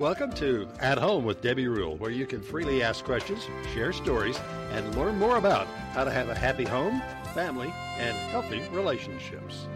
[0.00, 4.36] Welcome to At Home with Debbie Rule, where you can freely ask questions, share stories,
[4.72, 7.00] and learn more about how to have a happy home,
[7.32, 9.68] family, and healthy relationships.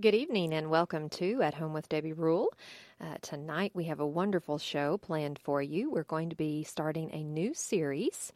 [0.00, 2.52] Good evening and welcome to At Home with Debbie Rule.
[3.00, 5.88] Uh, tonight we have a wonderful show planned for you.
[5.88, 8.32] We're going to be starting a new series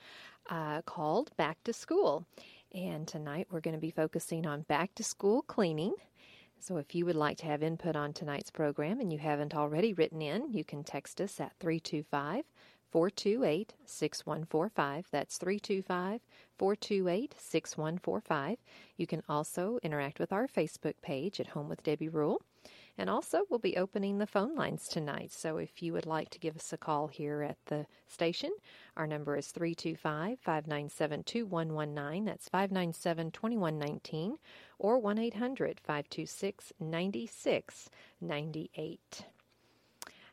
[0.50, 2.24] uh, called Back to School.
[2.72, 5.94] And tonight we're going to be focusing on back to school cleaning.
[6.60, 9.92] So if you would like to have input on tonight's program and you haven't already
[9.94, 12.44] written in, you can text us at 325
[12.90, 15.06] 428 6145.
[15.10, 16.20] That's 325
[16.58, 18.58] 428 6145.
[18.96, 22.42] You can also interact with our Facebook page at Home with Debbie Rule.
[23.00, 25.30] And also, we'll be opening the phone lines tonight.
[25.30, 28.50] So if you would like to give us a call here at the station,
[28.96, 32.24] our number is 325 597 2119.
[32.24, 34.36] That's 597 2119
[34.78, 39.24] or 1 800 526 9698.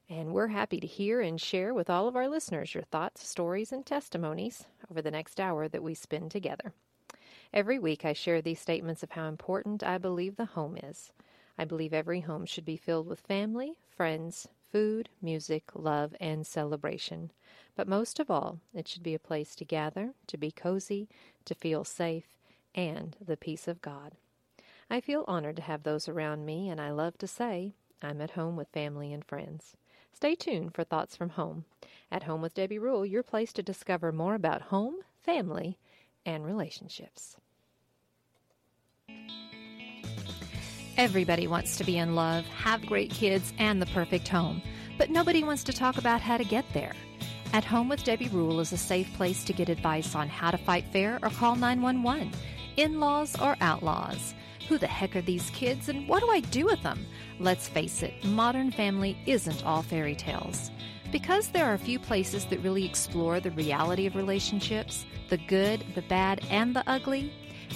[0.08, 3.72] And we're happy to hear and share with all of our listeners your thoughts, stories,
[3.72, 6.74] and testimonies over the next hour that we spend together.
[7.52, 11.12] Every week, I share these statements of how important I believe the home is.
[11.58, 17.32] I believe every home should be filled with family, friends, food, music, love, and celebration.
[17.76, 21.08] But most of all, it should be a place to gather, to be cozy,
[21.46, 22.38] to feel safe,
[22.76, 24.14] and the peace of God.
[24.90, 28.32] I feel honored to have those around me, and I love to say I'm at
[28.32, 29.76] home with family and friends.
[30.14, 31.66] Stay tuned for Thoughts from Home.
[32.12, 35.78] At Home with Debbie Rule, your place to discover more about home, family,
[36.26, 37.36] and relationships.
[40.98, 44.62] Everybody wants to be in love, have great kids, and the perfect home,
[44.98, 46.94] but nobody wants to talk about how to get there.
[47.52, 50.58] At Home with Debbie Rule is a safe place to get advice on how to
[50.58, 52.32] fight fair or call 911,
[52.78, 54.34] in laws or outlaws.
[54.68, 57.06] Who the heck are these kids and what do I do with them?
[57.40, 60.72] Let's face it, modern family isn't all fairy tales.
[61.12, 65.84] Because there are a few places that really explore the reality of relationships, the good,
[65.94, 67.32] the bad, and the ugly,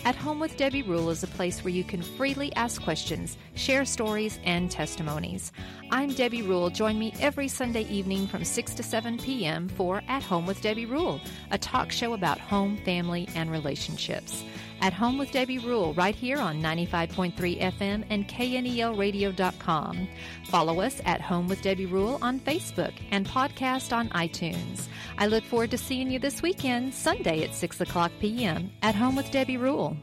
[0.05, 3.85] at Home with Debbie Rule is a place where you can freely ask questions, share
[3.85, 5.51] stories, and testimonies.
[5.91, 6.69] I'm Debbie Rule.
[6.69, 9.67] Join me every Sunday evening from 6 to 7 p.m.
[9.67, 11.19] for At Home with Debbie Rule,
[11.51, 14.43] a talk show about home, family, and relationships.
[14.81, 20.07] At Home with Debbie Rule, right here on 95.3 FM and KNELradio.com.
[20.45, 24.87] Follow us at Home with Debbie Rule on Facebook and podcast on iTunes.
[25.17, 28.71] I look forward to seeing you this weekend, Sunday at 6 o'clock p.m.
[28.81, 29.97] at Home with Debbie Rule.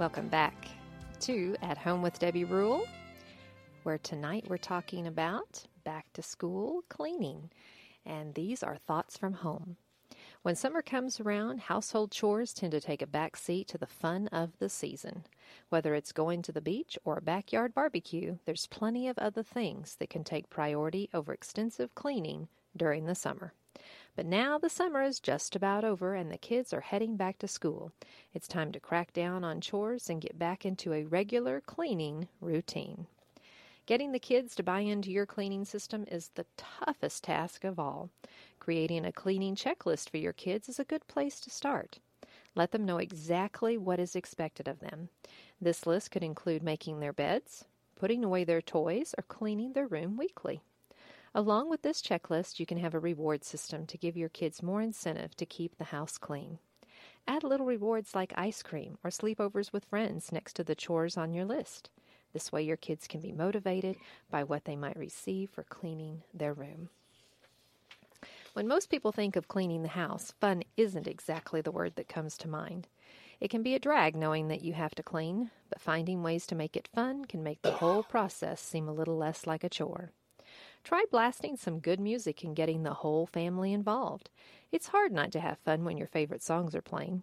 [0.00, 0.66] Welcome back
[1.20, 2.86] to At Home with Debbie Rule,
[3.82, 7.50] where tonight we're talking about back to school cleaning.
[8.06, 9.76] And these are thoughts from home.
[10.40, 14.28] When summer comes around, household chores tend to take a back seat to the fun
[14.28, 15.24] of the season.
[15.68, 19.96] Whether it's going to the beach or a backyard barbecue, there's plenty of other things
[19.96, 23.52] that can take priority over extensive cleaning during the summer.
[24.16, 27.48] But now the summer is just about over and the kids are heading back to
[27.48, 27.92] school.
[28.34, 33.06] It's time to crack down on chores and get back into a regular cleaning routine.
[33.86, 38.10] Getting the kids to buy into your cleaning system is the toughest task of all.
[38.58, 41.98] Creating a cleaning checklist for your kids is a good place to start.
[42.54, 45.08] Let them know exactly what is expected of them.
[45.60, 47.64] This list could include making their beds,
[47.96, 50.60] putting away their toys, or cleaning their room weekly.
[51.32, 54.82] Along with this checklist, you can have a reward system to give your kids more
[54.82, 56.58] incentive to keep the house clean.
[57.28, 61.32] Add little rewards like ice cream or sleepovers with friends next to the chores on
[61.32, 61.88] your list.
[62.32, 63.96] This way, your kids can be motivated
[64.28, 66.88] by what they might receive for cleaning their room.
[68.52, 72.36] When most people think of cleaning the house, fun isn't exactly the word that comes
[72.38, 72.88] to mind.
[73.40, 76.56] It can be a drag knowing that you have to clean, but finding ways to
[76.56, 80.10] make it fun can make the whole process seem a little less like a chore.
[80.82, 84.30] Try blasting some good music and getting the whole family involved.
[84.72, 87.22] It's hard not to have fun when your favorite songs are playing.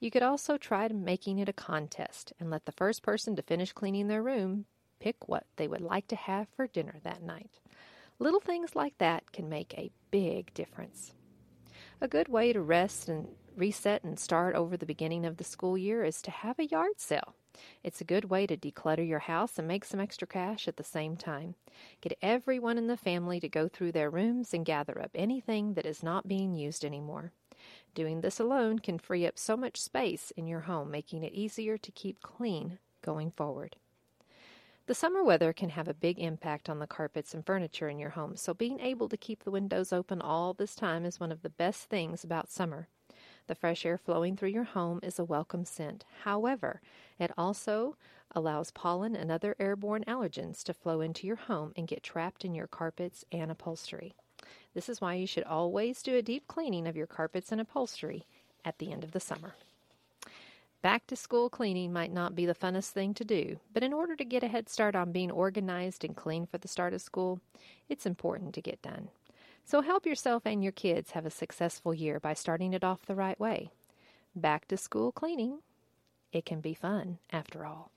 [0.00, 3.72] You could also try making it a contest and let the first person to finish
[3.72, 4.66] cleaning their room
[5.00, 7.60] pick what they would like to have for dinner that night.
[8.18, 11.12] Little things like that can make a big difference.
[12.00, 15.76] A good way to rest and reset and start over the beginning of the school
[15.76, 17.34] year is to have a yard sale.
[17.82, 20.84] It's a good way to declutter your house and make some extra cash at the
[20.84, 21.54] same time.
[22.00, 25.86] Get everyone in the family to go through their rooms and gather up anything that
[25.86, 27.32] is not being used anymore.
[27.94, 31.78] Doing this alone can free up so much space in your home, making it easier
[31.78, 33.76] to keep clean going forward.
[34.86, 38.10] The summer weather can have a big impact on the carpets and furniture in your
[38.10, 41.40] home, so being able to keep the windows open all this time is one of
[41.40, 42.88] the best things about summer.
[43.46, 46.04] The fresh air flowing through your home is a welcome scent.
[46.22, 46.80] However,
[47.18, 47.96] it also
[48.34, 52.54] allows pollen and other airborne allergens to flow into your home and get trapped in
[52.54, 54.14] your carpets and upholstery.
[54.74, 58.24] This is why you should always do a deep cleaning of your carpets and upholstery
[58.64, 59.54] at the end of the summer.
[60.80, 64.16] Back to school cleaning might not be the funnest thing to do, but in order
[64.16, 67.40] to get a head start on being organized and clean for the start of school,
[67.88, 69.08] it's important to get done.
[69.66, 73.14] So help yourself and your kids have a successful year by starting it off the
[73.14, 73.70] right way.
[74.36, 75.60] Back to school cleaning.
[76.32, 77.90] It can be fun, after all.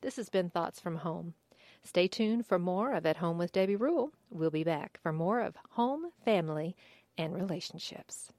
[0.00, 1.34] This has been Thoughts from Home.
[1.82, 4.12] Stay tuned for more of At Home with Debbie Rule.
[4.30, 6.76] We'll be back for more of home, family,
[7.18, 8.32] and relationships.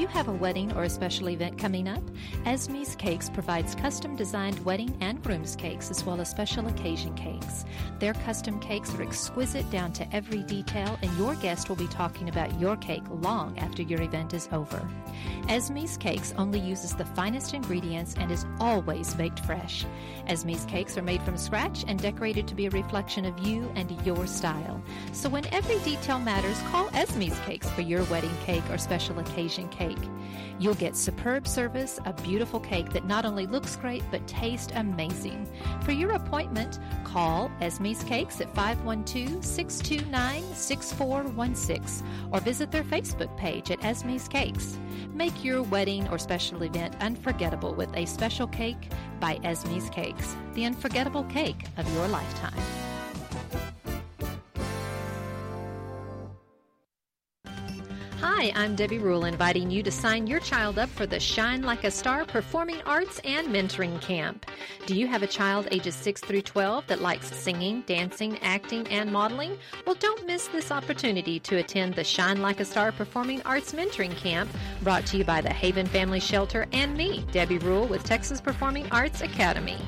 [0.00, 2.02] You have a wedding or a special event coming up?
[2.46, 7.66] Esme's Cakes provides custom designed wedding and groom's cakes as well as special occasion cakes.
[7.98, 12.30] Their custom cakes are exquisite down to every detail, and your guest will be talking
[12.30, 14.80] about your cake long after your event is over.
[15.48, 19.84] Esme's Cakes only uses the finest ingredients and is always baked fresh.
[20.28, 23.90] Esme's Cakes are made from scratch and decorated to be a reflection of you and
[24.06, 24.82] your style.
[25.12, 29.68] So when every detail matters, call Esme's Cakes for your wedding cake or special occasion
[29.68, 29.89] cake.
[30.58, 35.48] You'll get superb service, a beautiful cake that not only looks great but tastes amazing.
[35.82, 43.70] For your appointment, call Esme's Cakes at 512 629 6416 or visit their Facebook page
[43.70, 44.78] at Esme's Cakes.
[45.14, 50.66] Make your wedding or special event unforgettable with a special cake by Esme's Cakes, the
[50.66, 52.99] unforgettable cake of your lifetime.
[58.22, 61.84] Hi, I'm Debbie Rule, inviting you to sign your child up for the Shine Like
[61.84, 64.44] a Star Performing Arts and Mentoring Camp.
[64.84, 69.10] Do you have a child ages 6 through 12 that likes singing, dancing, acting, and
[69.10, 69.56] modeling?
[69.86, 74.14] Well, don't miss this opportunity to attend the Shine Like a Star Performing Arts Mentoring
[74.14, 74.50] Camp
[74.82, 78.86] brought to you by the Haven Family Shelter and me, Debbie Rule, with Texas Performing
[78.92, 79.78] Arts Academy.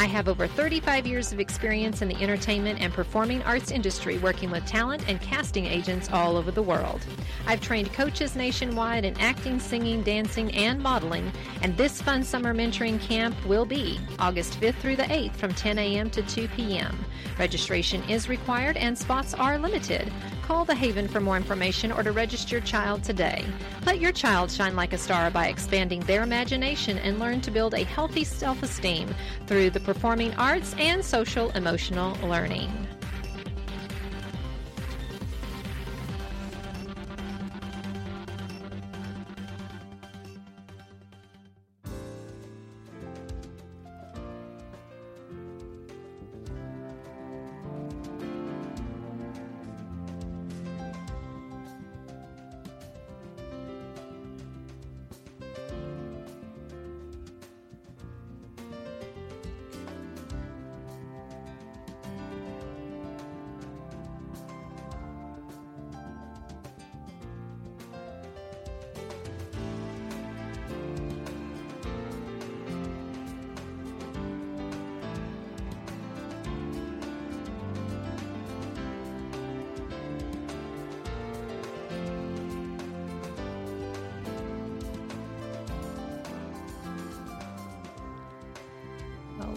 [0.00, 4.50] I have over 35 years of experience in the entertainment and performing arts industry working
[4.50, 7.04] with talent and casting agents all over the world.
[7.46, 11.30] I've trained coaches nationwide in acting, singing, dancing, and modeling,
[11.60, 15.78] and this fun summer mentoring camp will be August 5th through the 8th from 10
[15.78, 16.08] a.m.
[16.08, 16.96] to 2 p.m.
[17.38, 20.10] Registration is required and spots are limited.
[20.50, 23.44] Call the Haven for more information or to register your child today.
[23.86, 27.72] Let your child shine like a star by expanding their imagination and learn to build
[27.72, 29.14] a healthy self esteem
[29.46, 32.68] through the performing arts and social emotional learning.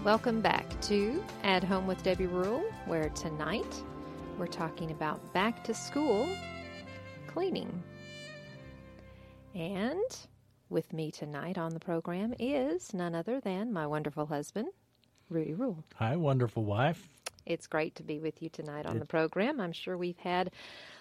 [0.03, 3.81] Welcome back to At Home with Debbie Rule, where tonight
[4.37, 6.27] we're talking about back to school
[7.25, 7.81] cleaning.
[9.55, 10.03] And
[10.69, 14.67] with me tonight on the program is none other than my wonderful husband,
[15.29, 15.85] Rudy Rule.
[15.95, 17.07] Hi, wonderful wife.
[17.45, 19.61] It's great to be with you tonight on the program.
[19.61, 20.51] I'm sure we've had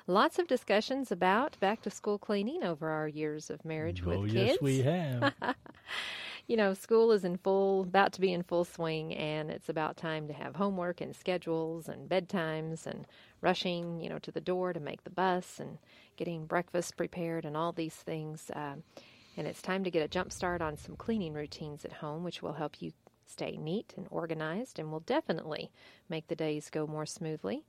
[0.06, 4.22] lots of discussions about back to school cleaning over our years of marriage with oh,
[4.22, 4.62] with yes, kids.
[4.62, 5.34] we have.
[6.46, 9.96] you know, school is in full, about to be in full swing, and it's about
[9.96, 13.06] time to have homework and schedules and bedtimes and
[13.40, 15.78] rushing, you know, to the door to make the bus and
[16.16, 18.50] getting breakfast prepared and all these things.
[18.50, 18.76] Uh,
[19.36, 22.42] and it's time to get a jump start on some cleaning routines at home, which
[22.42, 22.92] will help you
[23.26, 25.70] stay neat and organized and will definitely
[26.08, 27.64] make the days go more smoothly.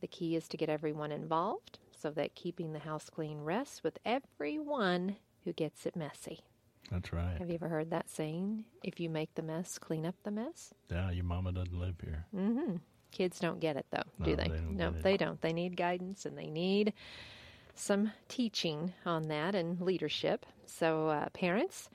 [0.00, 3.98] The key is to get everyone involved so that keeping the house clean rests with
[4.04, 6.40] everyone who gets it messy.
[6.90, 7.36] That's right.
[7.38, 8.64] Have you ever heard that saying?
[8.84, 10.72] If you make the mess, clean up the mess?
[10.90, 12.26] Yeah, your mama doesn't live here.
[12.34, 12.76] Mm-hmm.
[13.10, 14.48] Kids don't get it though, do No, they?
[14.48, 15.40] they no, they don't.
[15.40, 16.92] They need guidance and they need
[17.74, 20.46] some teaching on that and leadership.
[20.66, 21.88] So, uh, parents,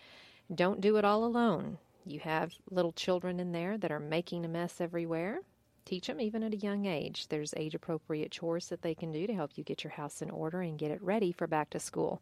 [0.53, 1.77] don't do it all alone.
[2.05, 5.39] You have little children in there that are making a mess everywhere.
[5.85, 7.27] Teach them even at a young age.
[7.27, 10.29] There's age appropriate chores that they can do to help you get your house in
[10.29, 12.21] order and get it ready for back to school.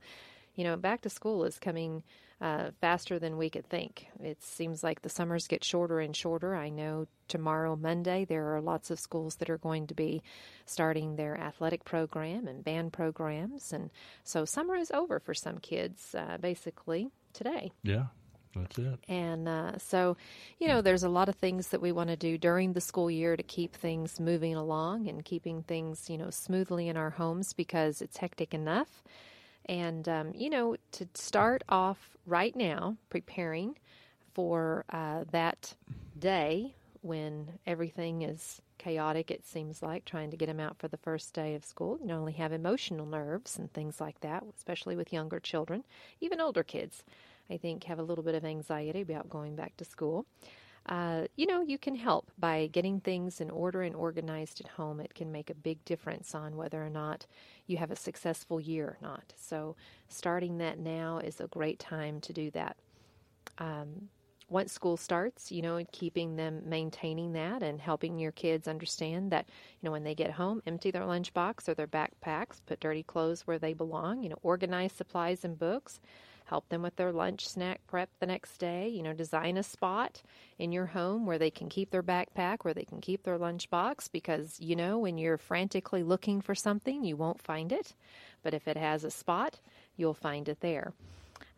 [0.60, 2.04] You know, back to school is coming
[2.42, 4.08] uh, faster than we could think.
[4.22, 6.54] It seems like the summers get shorter and shorter.
[6.54, 10.22] I know tomorrow, Monday, there are lots of schools that are going to be
[10.66, 13.72] starting their athletic program and band programs.
[13.72, 13.90] And
[14.26, 17.72] so summer is over for some kids, uh, basically, today.
[17.84, 18.08] Yeah,
[18.54, 19.00] that's it.
[19.08, 20.18] And uh, so,
[20.58, 23.10] you know, there's a lot of things that we want to do during the school
[23.10, 27.54] year to keep things moving along and keeping things, you know, smoothly in our homes
[27.54, 29.02] because it's hectic enough.
[29.70, 33.78] And, um, you know, to start off right now, preparing
[34.34, 35.76] for uh, that
[36.18, 40.98] day when everything is chaotic, it seems like, trying to get them out for the
[40.98, 42.00] first day of school.
[42.04, 45.84] You only have emotional nerves and things like that, especially with younger children,
[46.20, 47.04] even older kids,
[47.48, 50.26] I think, have a little bit of anxiety about going back to school.
[50.90, 55.00] Uh, you know, you can help by getting things in order and organized at home.
[55.00, 57.28] It can make a big difference on whether or not
[57.68, 59.34] you have a successful year or not.
[59.38, 59.76] So,
[60.08, 62.78] starting that now is a great time to do that.
[63.60, 64.10] Um,
[64.50, 69.48] once school starts, you know, keeping them maintaining that and helping your kids understand that,
[69.48, 73.46] you know, when they get home, empty their lunchbox or their backpacks, put dirty clothes
[73.46, 76.00] where they belong, you know, organize supplies and books,
[76.50, 80.22] help them with their lunch snack prep the next day, you know, design a spot
[80.58, 84.12] in your home where they can keep their backpack, where they can keep their lunchbox
[84.12, 87.94] because, you know, when you're frantically looking for something, you won't find it.
[88.42, 89.60] But if it has a spot,
[89.96, 90.94] you'll find it there.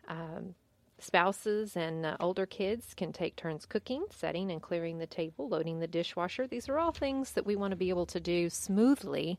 [0.08, 0.54] Um,
[1.02, 5.80] Spouses and uh, older kids can take turns cooking, setting and clearing the table, loading
[5.80, 6.46] the dishwasher.
[6.46, 9.36] These are all things that we want to be able to do smoothly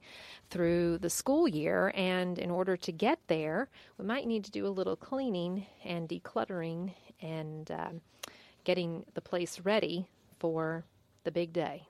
[0.49, 1.93] through the school year.
[1.95, 6.09] And in order to get there, we might need to do a little cleaning and
[6.09, 8.01] decluttering and um,
[8.65, 10.05] getting the place ready
[10.39, 10.83] for
[11.23, 11.87] the big day.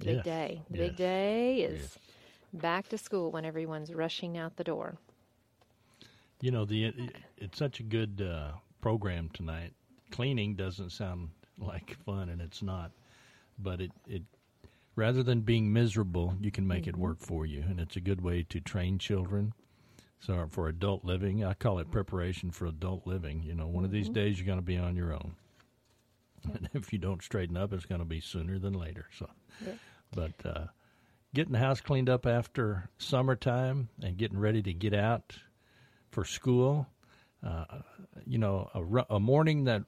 [0.00, 0.62] Big Yes, day.
[0.68, 1.98] Yes, big day is yes.
[2.52, 4.98] back to school when everyone's rushing out the door.
[6.40, 6.94] You know, the it,
[7.36, 9.72] it's such a good uh, program tonight.
[10.10, 12.92] Cleaning doesn't sound like fun, and it's not.
[13.58, 14.22] But it, it
[14.96, 18.22] rather than being miserable, you can make it work for you, and it's a good
[18.22, 19.52] way to train children.
[20.18, 23.42] So for adult living, I call it preparation for adult living.
[23.42, 25.34] You know, one of these days you're going to be on your own,
[26.44, 29.06] and if you don't straighten up, it's going to be sooner than later.
[29.18, 29.28] So,
[29.64, 29.72] Yeah.
[30.14, 30.66] but uh,
[31.34, 35.36] getting the house cleaned up after summertime and getting ready to get out
[36.10, 36.86] for school.
[37.44, 37.64] Uh,
[38.26, 39.82] you know, a, a morning that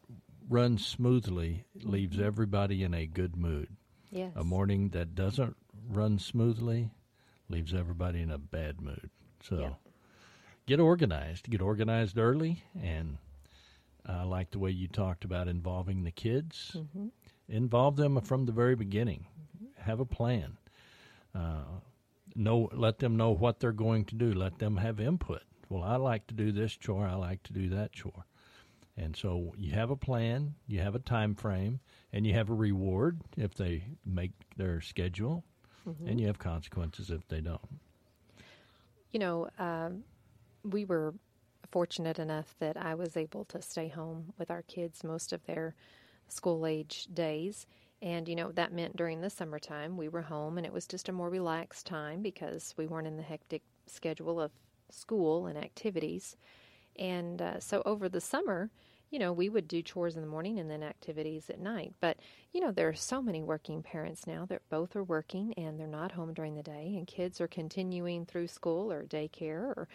[0.48, 3.68] runs smoothly leaves everybody in a good mood.
[4.10, 4.32] Yes.
[4.36, 5.56] A morning that doesn't
[5.88, 6.90] run smoothly
[7.48, 9.10] leaves everybody in a bad mood.
[9.42, 9.76] So
[10.66, 11.50] get organized.
[11.50, 12.62] Get organized early.
[12.80, 13.18] And
[14.06, 16.72] I like the way you talked about involving the kids.
[16.76, 17.06] Mm-hmm.
[17.48, 19.26] Involve them from the very beginning.
[19.78, 20.58] Have a plan.
[21.34, 21.64] Uh,
[22.34, 24.32] know, let them know what they're going to do.
[24.32, 25.42] Let them have input.
[25.72, 27.06] Well, I like to do this chore.
[27.06, 28.26] I like to do that chore.
[28.98, 31.80] And so you have a plan, you have a time frame,
[32.12, 35.44] and you have a reward if they make their schedule,
[36.06, 37.80] and you have consequences if they don't.
[39.12, 40.04] You know, um,
[40.62, 41.14] we were
[41.70, 45.74] fortunate enough that I was able to stay home with our kids most of their
[46.28, 47.66] school age days.
[48.02, 51.08] And, you know, that meant during the summertime we were home and it was just
[51.08, 54.50] a more relaxed time because we weren't in the hectic schedule of
[54.92, 56.36] school and activities.
[56.96, 58.70] And uh, so over the summer,
[59.10, 61.92] you know, we would do chores in the morning and then activities at night.
[62.00, 62.16] But,
[62.52, 65.86] you know, there are so many working parents now that both are working and they're
[65.86, 69.88] not home during the day, and kids are continuing through school or daycare or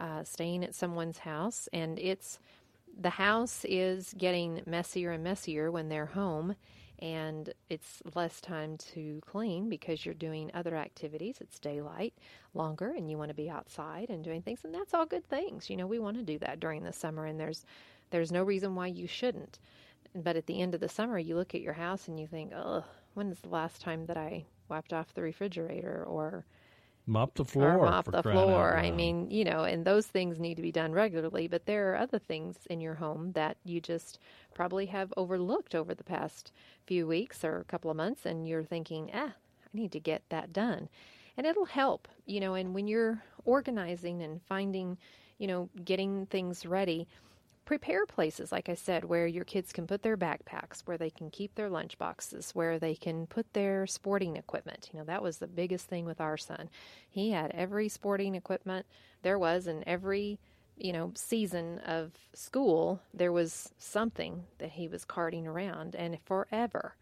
[0.00, 1.68] uh, staying at someone's house.
[1.72, 2.38] And it's
[2.98, 6.54] the house is getting messier and messier when they're home.
[7.02, 11.38] And it's less time to clean because you're doing other activities.
[11.40, 12.14] It's daylight
[12.54, 14.60] longer and you want to be outside and doing things.
[14.64, 15.68] And that's all good things.
[15.68, 17.66] You know, we want to do that during the summer and there's
[18.10, 19.58] there's no reason why you shouldn't.
[20.14, 22.52] But at the end of the summer, you look at your house and you think,
[22.54, 26.44] oh, when is the last time that I wiped off the refrigerator or
[27.06, 27.78] Mop the floor.
[27.78, 28.76] or mop the floor.
[28.76, 31.96] I mean, you know, and those things need to be done regularly, but there are
[31.96, 34.18] other things in your home that you just
[34.54, 36.52] probably have overlooked over the past
[36.86, 40.22] few weeks or a couple of months, and you're thinking, ah, I need to get
[40.28, 40.88] that done.
[41.36, 44.96] And it'll help, you know, and when you're organizing and finding,
[45.38, 47.08] you know, getting things ready,
[47.72, 51.30] prepare places, like I said, where your kids can put their backpacks, where they can
[51.30, 54.90] keep their lunch boxes, where they can put their sporting equipment.
[54.92, 56.68] You know, that was the biggest thing with our son.
[57.08, 58.84] He had every sporting equipment
[59.22, 60.38] there was in every
[60.76, 66.94] you know season of school there was something that he was carting around and forever.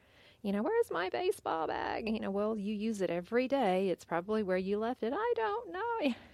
[0.42, 2.08] You know where's my baseball bag?
[2.08, 3.88] You know well you use it every day.
[3.88, 5.12] It's probably where you left it.
[5.12, 5.80] I don't know.
[6.00, 6.14] know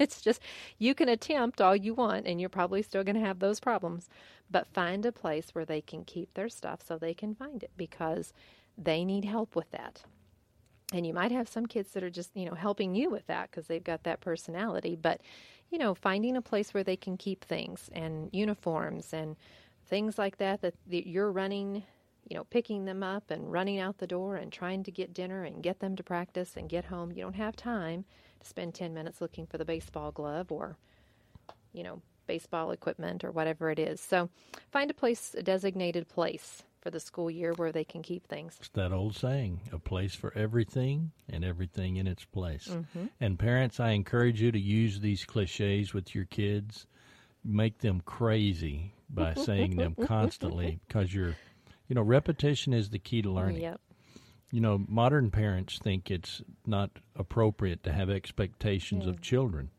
[0.04, 0.42] it's just
[0.78, 4.08] you can attempt all you want and you're probably still going to have those problems
[4.50, 7.70] but find a place where they can keep their stuff so they can find it
[7.76, 8.32] because
[8.78, 10.02] they need help with that.
[10.92, 13.50] And you might have some kids that are just you know helping you with that
[13.50, 15.20] because they've got that personality but
[15.70, 19.36] you know finding a place where they can keep things and uniforms and
[19.86, 21.84] things like that that you're running
[22.28, 25.44] you know picking them up and running out the door and trying to get dinner
[25.44, 27.12] and get them to practice and get home.
[27.12, 28.04] You don't have time
[28.40, 30.76] to spend 10 minutes looking for the baseball glove or
[31.72, 34.28] you know baseball equipment or whatever it is so
[34.70, 38.56] find a place a designated place for the school year where they can keep things.
[38.58, 42.68] It's that old saying, a place for everything and everything in its place.
[42.68, 43.06] Mm-hmm.
[43.20, 46.86] And parents, I encourage you to use these cliches with your kids.
[47.44, 51.36] Make them crazy by saying them constantly because you're,
[51.88, 53.62] you know, repetition is the key to learning.
[53.62, 53.80] Yep.
[54.50, 59.70] You know, modern parents think it's not appropriate to have expectations of children.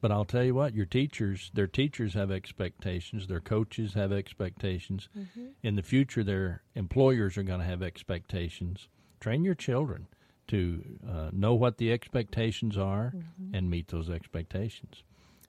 [0.00, 5.08] But I'll tell you what, your teachers, their teachers have expectations, their coaches have expectations.
[5.16, 5.46] Mm-hmm.
[5.62, 8.88] In the future, their employers are going to have expectations.
[9.20, 10.06] Train your children
[10.48, 13.54] to uh, know what the expectations are mm-hmm.
[13.54, 15.02] and meet those expectations.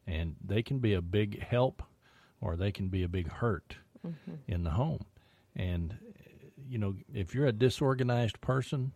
[0.05, 1.81] And they can be a big help
[2.41, 4.35] or they can be a big hurt mm-hmm.
[4.47, 5.05] in the home.
[5.55, 5.97] And,
[6.71, 8.91] you know, if you're a disorganized person,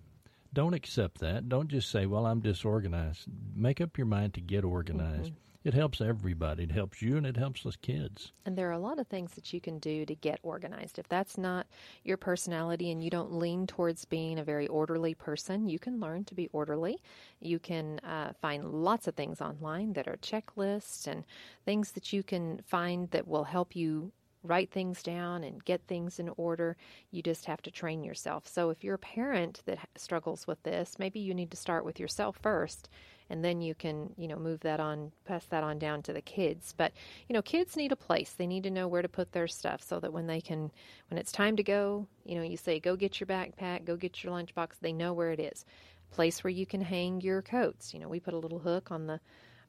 [0.54, 1.50] don't accept that.
[1.50, 3.28] Don't just say, well, I'm disorganized.
[3.54, 5.34] Make up your mind to get organized.
[5.34, 6.64] Mm-hmm it helps everybody.
[6.64, 8.32] It helps you and it helps the kids.
[8.46, 11.00] And there are a lot of things that you can do to get organized.
[11.00, 11.66] If that's not
[12.04, 16.24] your personality and you don't lean towards being a very orderly person, you can learn
[16.26, 17.02] to be orderly.
[17.42, 21.24] You can uh, find lots of things online that are checklists and
[21.66, 24.12] things that you can find that will help you
[24.48, 26.78] write things down and get things in order.
[27.12, 28.48] You just have to train yourself.
[28.48, 32.00] So if you're a parent that struggles with this, maybe you need to start with
[32.00, 32.90] yourself first
[33.30, 36.22] and then you can you know move that on pass that on down to the
[36.22, 36.92] kids but
[37.28, 39.82] you know kids need a place they need to know where to put their stuff
[39.82, 40.72] so that when they can
[41.10, 44.24] when it's time to go you know you say go get your backpack go get
[44.24, 45.66] your lunchbox they know where it is
[46.12, 49.08] place where you can hang your coats you know we put a little hook on
[49.08, 49.20] the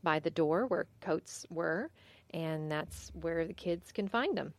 [0.02, 1.90] by the door where coats were
[2.32, 4.52] and that's where the kids can find them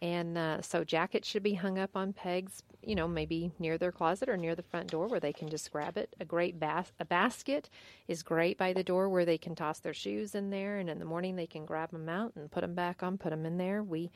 [0.00, 3.90] and uh, so jackets should be hung up on pegs, you know, maybe near their
[3.90, 6.14] closet or near the front door where they can just grab it.
[6.20, 7.68] A great bas- a basket
[8.06, 10.98] is great by the door where they can toss their shoes in there, and in
[10.98, 13.58] the morning they can grab them out and put them back on, put them in
[13.58, 13.82] there.
[13.82, 14.10] We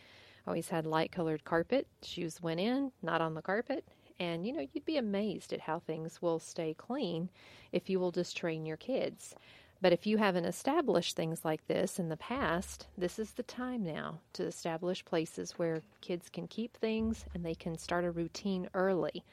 [0.46, 1.88] always had light colored carpet.
[2.02, 3.84] Shoes went in, not on the carpet.
[4.20, 7.28] And you know, you'd be amazed at how things will stay clean
[7.72, 9.34] if you will just train your kids.
[9.82, 13.82] But if you haven't established things like this in the past, this is the time
[13.82, 18.68] now to establish places where kids can keep things and they can start a routine
[18.74, 19.24] early.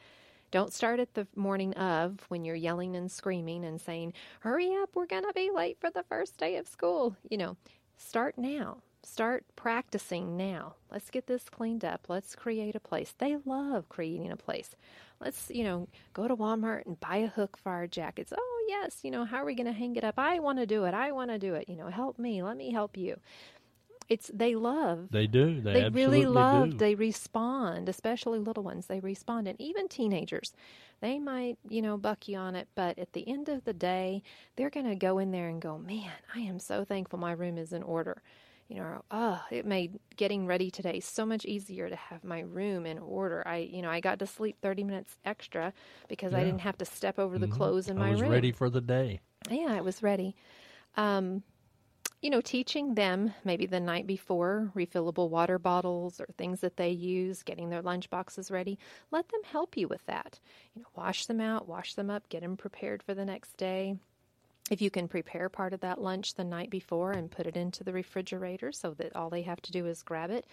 [0.49, 4.95] Don't start at the morning of when you're yelling and screaming and saying, Hurry up,
[4.95, 7.15] we're going to be late for the first day of school.
[7.29, 7.57] You know,
[7.97, 8.77] start now.
[9.03, 10.73] Start practicing now.
[10.91, 12.07] Let's get this cleaned up.
[12.09, 13.13] Let's create a place.
[13.15, 14.75] They love creating a place.
[15.21, 18.33] Let's, you know, go to Walmart and buy a hook for our jackets.
[18.35, 20.15] Oh, yes, you know, how are we going to hang it up?
[20.17, 20.93] I want to do it.
[20.93, 21.67] I want to do it.
[21.67, 22.41] You know, help me.
[22.43, 23.17] Let me help you.
[24.08, 25.10] It's they love.
[25.12, 25.62] They do.
[25.62, 26.71] They, they really love.
[26.71, 26.77] Do.
[26.77, 28.88] They respond, especially little ones.
[28.88, 30.53] They respond, and even teenagers,
[30.99, 34.23] they might you know buck you on it, but at the end of the day,
[34.55, 37.58] they're going to go in there and go, man, I am so thankful my room
[37.58, 38.23] is in order
[38.69, 42.86] you know, oh, it made getting ready today so much easier to have my room
[42.86, 43.45] in order.
[43.45, 45.73] I, you know, I got to sleep 30 minutes extra
[46.08, 46.38] because yeah.
[46.38, 47.55] I didn't have to step over the mm-hmm.
[47.55, 48.32] clothes in I my was room.
[48.32, 49.21] ready for the day.
[49.49, 50.36] Yeah, I was ready.
[50.97, 51.41] Um,
[52.21, 56.89] you know, teaching them maybe the night before refillable water bottles or things that they
[56.89, 58.77] use, getting their lunch boxes ready.
[59.10, 60.39] Let them help you with that.
[60.75, 63.95] You know, wash them out, wash them up, get them prepared for the next day.
[64.69, 67.84] If you can prepare part of that lunch the night before and put it into
[67.84, 70.45] the refrigerator so that all they have to do is grab it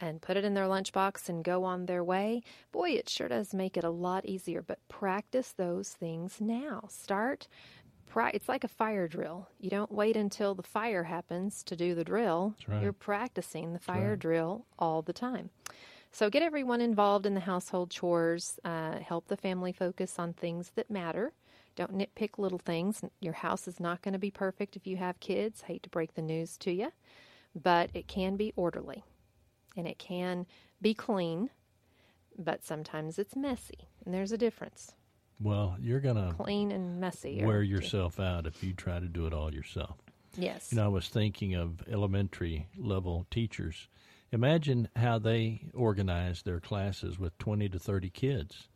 [0.00, 3.52] and put it in their lunchbox and go on their way, boy, it sure does
[3.52, 4.62] make it a lot easier.
[4.62, 6.84] But practice those things now.
[6.88, 7.48] Start.
[8.32, 9.48] It's like a fire drill.
[9.60, 12.54] You don't wait until the fire happens to do the drill.
[12.66, 12.82] Right.
[12.82, 14.18] You're practicing the fire right.
[14.18, 15.50] drill all the time.
[16.10, 18.58] So get everyone involved in the household chores.
[18.64, 21.32] Uh, help the family focus on things that matter.
[21.78, 23.02] Don't nitpick little things.
[23.20, 25.60] Your house is not going to be perfect if you have kids.
[25.62, 26.90] Hate to break the news to you,
[27.54, 29.04] but it can be orderly.
[29.76, 30.44] and it can
[30.82, 31.50] be clean,
[32.36, 34.92] but sometimes it's messy, and there's a difference.
[35.40, 37.44] Well, you're gonna Clean and messy.
[37.44, 39.98] wear yourself out if you try to do it all yourself.
[40.36, 40.72] Yes.
[40.72, 43.86] You know, I was thinking of elementary level teachers.
[44.32, 48.66] Imagine how they organize their classes with 20 to 30 kids.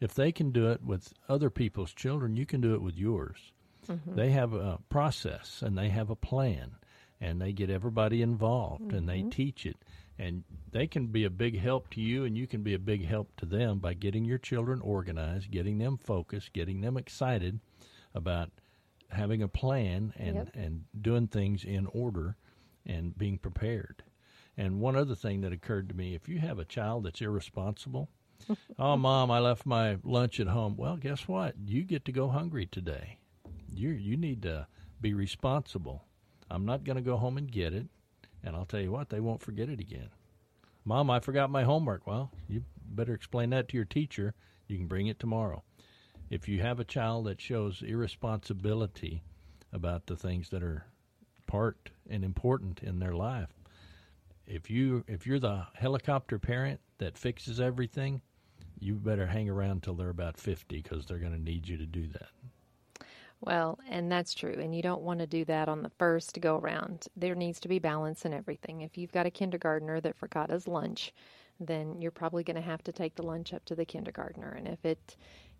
[0.00, 3.52] If they can do it with other people's children, you can do it with yours.
[3.88, 4.14] Mm-hmm.
[4.14, 6.76] They have a process and they have a plan
[7.20, 9.30] and they get everybody involved and they mm-hmm.
[9.30, 9.76] teach it.
[10.18, 13.06] And they can be a big help to you and you can be a big
[13.06, 17.60] help to them by getting your children organized, getting them focused, getting them excited
[18.14, 18.50] about
[19.10, 20.50] having a plan and, Yep.
[20.54, 22.36] and doing things in order
[22.84, 24.02] and being prepared.
[24.56, 28.08] And one other thing that occurred to me if you have a child that's irresponsible,
[28.78, 30.76] oh, mom, I left my lunch at home.
[30.76, 31.54] Well, guess what?
[31.64, 33.18] You get to go hungry today.
[33.72, 34.66] You, you need to
[35.00, 36.04] be responsible.
[36.50, 37.86] I'm not going to go home and get it.
[38.42, 40.10] And I'll tell you what, they won't forget it again.
[40.84, 42.06] Mom, I forgot my homework.
[42.06, 44.34] Well, you better explain that to your teacher.
[44.68, 45.64] You can bring it tomorrow.
[46.30, 49.22] If you have a child that shows irresponsibility
[49.72, 50.86] about the things that are
[51.46, 53.48] part and important in their life,
[54.46, 58.20] if you if you're the helicopter parent that fixes everything,
[58.78, 61.86] you better hang around till they're about 50 because they're going to need you to
[61.86, 62.28] do that.
[63.40, 64.56] Well, and that's true.
[64.58, 67.06] And you don't want to do that on the first go around.
[67.16, 68.80] There needs to be balance in everything.
[68.80, 71.12] If you've got a kindergartner that forgot his lunch,
[71.60, 74.50] then you're probably going to have to take the lunch up to the kindergartner.
[74.50, 75.16] And if it,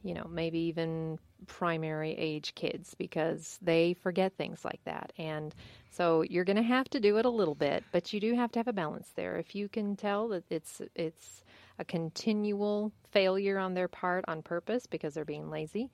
[0.07, 5.13] you know, maybe even primary age kids because they forget things like that.
[5.19, 5.53] And
[5.91, 8.53] so you're going to have to do it a little bit, but you do have
[8.53, 9.37] to have a balance there.
[9.37, 11.43] If you can tell that it's it's
[11.79, 15.91] a continual failure on their part on purpose because they're being lazy,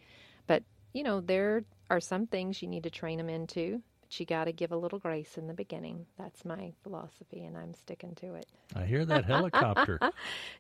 [0.46, 4.27] but you know, there are some things you need to train them into, but you
[4.27, 6.05] got to give a little grace in the beginning.
[6.18, 8.46] That's my philosophy, and I'm sticking to it.
[8.77, 9.98] I hear that helicopter.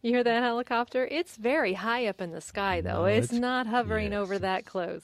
[0.00, 1.06] You hear that helicopter?
[1.10, 3.02] It's very high up in the sky, though.
[3.02, 5.02] No, it's, it's- not hovering yes, over that close.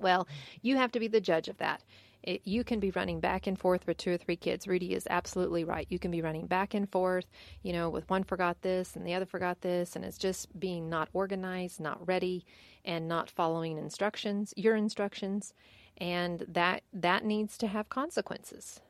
[0.00, 0.28] Well,
[0.62, 1.82] you have to be the judge of that.
[2.22, 4.68] It, you can be running back and forth with two or three kids.
[4.68, 5.86] Rudy is absolutely right.
[5.90, 7.26] You can be running back and forth,
[7.64, 10.88] you know, with one forgot this and the other forgot this, and it's just being
[10.88, 12.46] not organized, not ready,
[12.84, 15.52] and not following instructions, your instructions,
[15.98, 18.80] and that that needs to have consequences.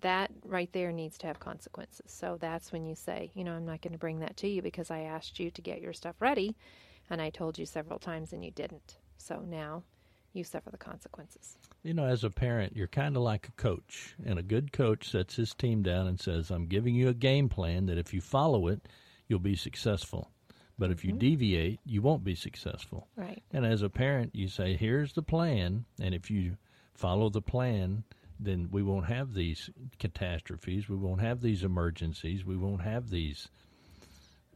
[0.00, 2.12] That right there needs to have consequences.
[2.12, 4.60] So that's when you say, you know, I'm not going to bring that to you
[4.60, 6.56] because I asked you to get your stuff ready,
[7.08, 8.98] and I told you several times and you didn't.
[9.16, 9.84] So now
[10.34, 11.56] you suffer the consequences.
[11.82, 15.10] You know, as a parent, you're kind of like a coach, and a good coach
[15.10, 18.20] sets his team down and says, I'm giving you a game plan that if you
[18.20, 18.88] follow it,
[19.26, 20.30] you'll be successful.
[20.78, 21.18] But if you mm-hmm.
[21.18, 23.08] deviate, you won't be successful.
[23.16, 23.42] Right.
[23.52, 26.56] And as a parent, you say, here's the plan, and if you
[26.94, 28.04] follow the plan,
[28.40, 33.48] then we won't have these catastrophes, we won't have these emergencies, we won't have these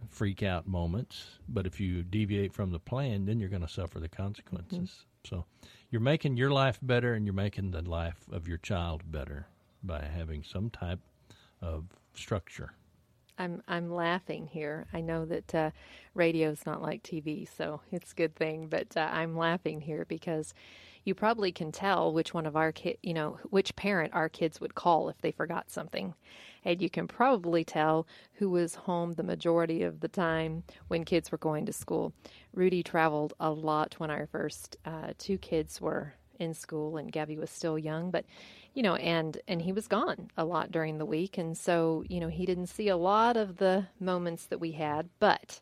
[0.09, 1.39] freak out moments.
[1.49, 4.79] But if you deviate from the plan, then you're going to suffer the consequences.
[4.79, 5.37] Mm-hmm.
[5.37, 5.45] So
[5.91, 9.47] you're making your life better and you're making the life of your child better
[9.83, 11.01] by having some type
[11.61, 12.73] of structure.
[13.43, 14.87] I'm I'm laughing here.
[14.93, 15.71] I know that uh,
[16.15, 18.69] radio's not like TV, so it's a good thing.
[18.69, 20.55] But uh, I'm laughing here because
[21.05, 24.61] you probably can tell which one of our kid, you know, which parent our kids
[24.61, 26.15] would call if they forgot something,
[26.65, 31.33] and you can probably tell who was home the majority of the time when kids
[31.33, 32.13] were going to school.
[32.55, 37.39] Rudy traveled a lot when our first uh, two kids were in school and Gabby
[37.39, 38.27] was still young, but
[38.75, 42.21] you know, and and he was gone a lot during the week, and so you
[42.21, 45.09] know he didn't see a lot of the moments that we had.
[45.21, 45.61] But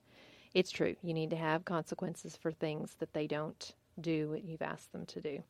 [0.55, 4.63] it's true, you need to have consequences for things that they don't do what you've
[4.63, 5.43] asked them to do,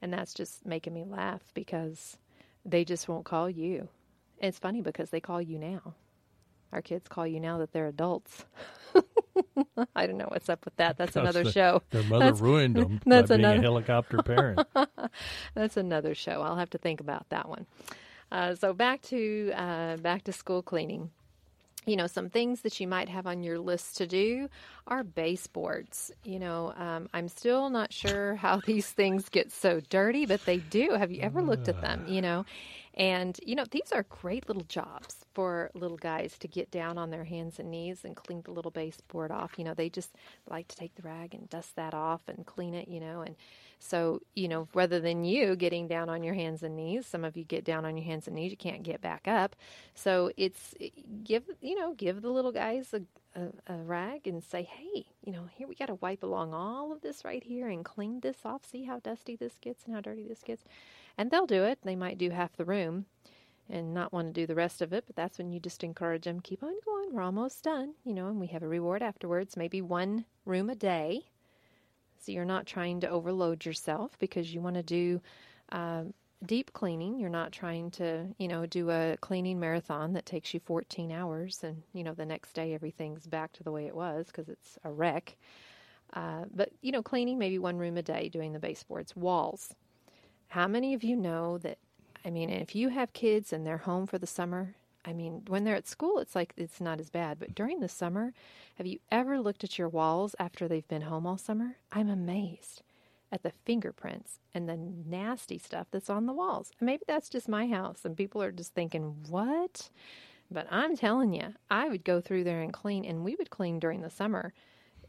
[0.00, 2.18] and that's just making me laugh because
[2.64, 3.88] they just won't call you.
[4.38, 5.94] It's funny because they call you now.
[6.72, 8.44] Our kids call you now that they're adults.
[9.96, 10.96] I don't know what's up with that.
[10.98, 11.82] That's another the- show.
[11.90, 14.60] Their mother ruined them that's by being another- a helicopter parent.
[15.54, 16.42] That's another show.
[16.42, 17.66] I'll have to think about that one.
[18.30, 21.10] Uh, so back to uh, back to school cleaning.
[21.84, 24.48] You know, some things that you might have on your list to do
[24.86, 26.12] are baseboards.
[26.24, 30.58] You know, um, I'm still not sure how these things get so dirty, but they
[30.58, 30.92] do.
[30.92, 32.06] Have you ever looked at them?
[32.06, 32.44] You know,
[32.94, 37.10] and you know these are great little jobs for little guys to get down on
[37.10, 39.58] their hands and knees and clean the little baseboard off.
[39.58, 40.14] You know, they just
[40.48, 42.88] like to take the rag and dust that off and clean it.
[42.88, 43.36] You know, and
[43.78, 47.36] so, you know, rather than you getting down on your hands and knees, some of
[47.36, 49.56] you get down on your hands and knees, you can't get back up.
[49.94, 50.90] So it's eh,
[51.24, 53.02] give, you know, give the little guys a,
[53.38, 56.92] a, a rag and say, hey, you know, here we got to wipe along all
[56.92, 58.64] of this right here and clean this off.
[58.64, 60.62] See how dusty this gets and how dirty this gets.
[61.18, 61.78] And they'll do it.
[61.84, 63.06] They might do half the room.
[63.70, 65.04] and not want to do the rest of it.
[65.06, 67.14] But that's when you just encourage them, keep on going.
[67.14, 69.56] We're almost done, you know, and we have a reward afterwards.
[69.56, 71.22] Maybe one room a day.
[72.20, 75.20] So you're not trying to overload yourself because you want to do
[75.70, 76.14] um,
[76.46, 77.18] deep cleaning.
[77.18, 81.60] You're not trying to, you know, do a cleaning marathon that takes you 14 hours
[81.64, 84.78] and, you know, the next day everything's back to the way it was because it's
[84.84, 85.36] a wreck.
[86.14, 89.74] Uh, but, you know, cleaning maybe one room a day, doing the baseboards, walls.
[90.52, 91.78] How many of you know that?
[92.26, 95.64] I mean, if you have kids and they're home for the summer, I mean, when
[95.64, 97.38] they're at school, it's like it's not as bad.
[97.38, 98.34] But during the summer,
[98.76, 101.76] have you ever looked at your walls after they've been home all summer?
[101.90, 102.82] I'm amazed
[103.32, 106.70] at the fingerprints and the nasty stuff that's on the walls.
[106.82, 109.88] maybe that's just my house and people are just thinking, what?
[110.50, 113.78] But I'm telling you, I would go through there and clean, and we would clean
[113.78, 114.52] during the summer,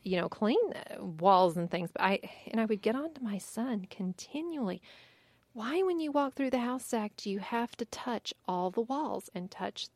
[0.04, 1.90] you know, clean uh, walls and things.
[1.92, 4.82] But I, and I would get on to my son continually.
[5.54, 8.82] Why, when you walk through the house, Zach, do you have to touch all the
[8.82, 9.88] walls and touch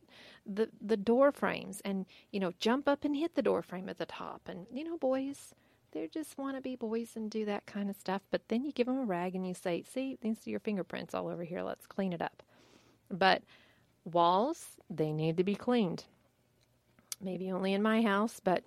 [0.45, 3.97] the the door frames and you know jump up and hit the door frame at
[3.97, 5.53] the top and you know boys
[5.91, 8.21] they just want to be boys and do that kind of stuff.
[8.29, 11.13] But then you give them a rag and you say, see, these are your fingerprints
[11.13, 11.63] all over here.
[11.63, 12.43] Let's clean it up.
[13.09, 13.41] But
[14.05, 16.03] walls, they need to be cleaned.
[17.21, 18.63] Maybe only in my house, but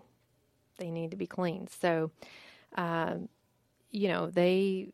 [0.78, 1.70] they need to be cleaned.
[1.70, 2.10] So,
[2.74, 3.28] um,
[3.90, 4.88] you know, they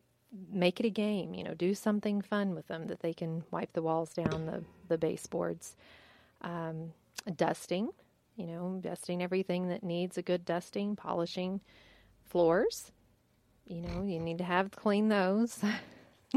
[0.51, 1.33] make it a game.
[1.33, 4.63] You know, do something fun with them that they can wipe the walls down, the
[4.87, 5.75] the baseboards,
[6.41, 6.93] um,
[7.35, 7.89] dusting.
[8.35, 11.59] You know, dusting everything that needs a good dusting, polishing
[12.27, 12.91] floors.
[13.65, 15.59] You know, you need to have clean those.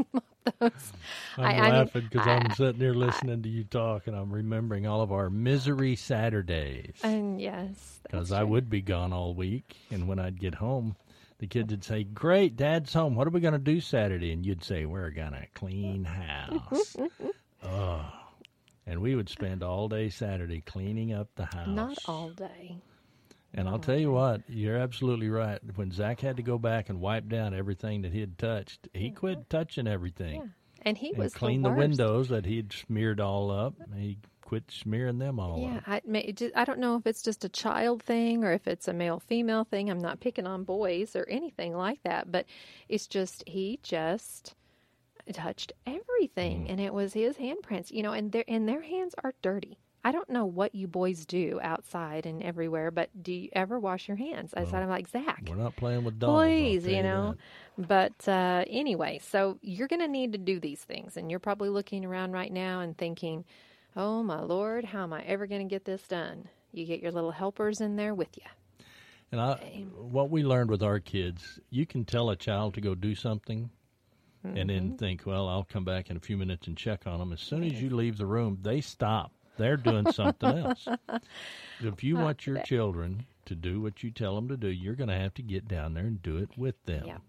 [0.59, 0.93] those.
[1.37, 4.31] I'm I, laughing because I am sitting here listening I, to you talk, and I'm
[4.31, 6.95] remembering all of our misery Saturdays.
[7.03, 10.95] And yes, because I would be gone all week, and when I'd get home,
[11.41, 13.15] the kids would say, "Great, Dad's home.
[13.15, 16.95] What are we going to do Saturday?" And you'd say, "We're going to clean house."
[17.63, 18.13] oh,
[18.85, 21.67] and we would spend all day Saturday cleaning up the house.
[21.67, 22.77] Not all day.
[23.55, 25.59] And I'll tell you what, you're absolutely right.
[25.75, 29.07] When Zach had to go back and wipe down everything that he had touched, he
[29.07, 29.15] mm-hmm.
[29.15, 30.35] quit touching everything.
[30.35, 30.47] Yeah.
[30.83, 33.73] And he was clean the, the, windows that he'd smeared all up.
[33.95, 34.19] He
[34.51, 36.03] quit smearing them all yeah, up.
[36.05, 38.91] Yeah, I, I don't know if it's just a child thing or if it's a
[38.91, 39.89] male female thing.
[39.89, 42.45] I'm not picking on boys or anything like that, but
[42.89, 44.55] it's just he just
[45.31, 46.69] touched everything, mm.
[46.69, 47.91] and it was his handprints.
[47.91, 49.77] You know, and their and their hands are dirty.
[50.03, 54.09] I don't know what you boys do outside and everywhere, but do you ever wash
[54.09, 54.53] your hands?
[54.53, 55.47] I well, said, I'm like, Zach.
[55.47, 56.43] We're not playing with dolls.
[56.43, 57.35] Please, you know.
[57.77, 61.15] But uh, anyway, so you're going to need to do these things.
[61.15, 63.45] And you're probably looking around right now and thinking,
[63.95, 66.47] oh, my Lord, how am I ever going to get this done?
[66.71, 68.85] You get your little helpers in there with you.
[69.31, 72.95] And I, what we learned with our kids, you can tell a child to go
[72.95, 73.69] do something
[74.45, 74.57] mm-hmm.
[74.57, 74.95] and then mm-hmm.
[74.97, 77.31] think, well, I'll come back in a few minutes and check on them.
[77.31, 80.87] As soon as you leave the room, they stop they're doing something else.
[81.83, 85.09] If you want your children to do what you tell them to do, you're going
[85.09, 87.05] to have to get down there and do it with them.
[87.05, 87.21] Yep.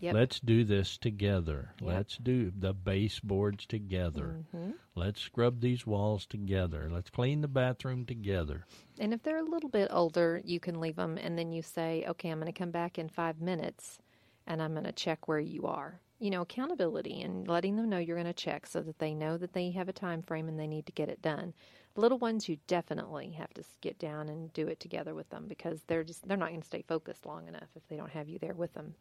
[0.00, 0.14] Yep.
[0.14, 1.74] Let's do this together.
[1.80, 1.88] Yep.
[1.88, 4.36] Let's do the baseboards together.
[4.54, 4.72] Mm-hmm.
[4.94, 6.88] Let's scrub these walls together.
[6.92, 8.66] Let's clean the bathroom together.
[8.98, 12.04] And if they're a little bit older, you can leave them and then you say,
[12.08, 13.98] okay, I'm going to come back in five minutes
[14.46, 17.98] and I'm going to check where you are you know, accountability and letting them know
[17.98, 20.58] you're going to check so that they know that they have a time frame and
[20.58, 21.52] they need to get it done.
[21.94, 25.82] Little ones, you definitely have to get down and do it together with them because
[25.86, 28.38] they're just they're not going to stay focused long enough if they don't have you
[28.38, 28.94] there with them.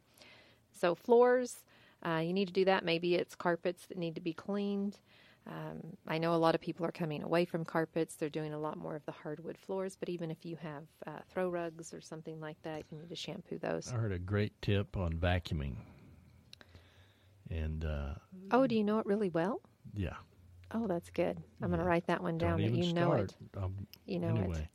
[0.80, 1.64] So floors,
[2.06, 2.84] uh, you need to do that.
[2.84, 4.98] Maybe it's carpets that need to be cleaned.
[5.48, 8.16] Um, I know a lot of people are coming away from carpets.
[8.16, 11.20] They're doing a lot more of the hardwood floors, but even if you have uh,
[11.30, 13.92] throw rugs or something like that, you need to shampoo those.
[13.94, 15.76] I heard a great tip on vacuuming.
[17.52, 18.16] And uh,
[18.52, 19.62] oh, do you know it really well?
[19.94, 20.16] Yeah.
[20.72, 21.38] Oh, that's good.
[21.38, 21.68] I'm yeah.
[21.68, 22.60] going to write that one down.
[22.60, 22.96] Don't that you start.
[22.96, 23.36] know it.
[23.56, 24.68] Um, you know anyway, it.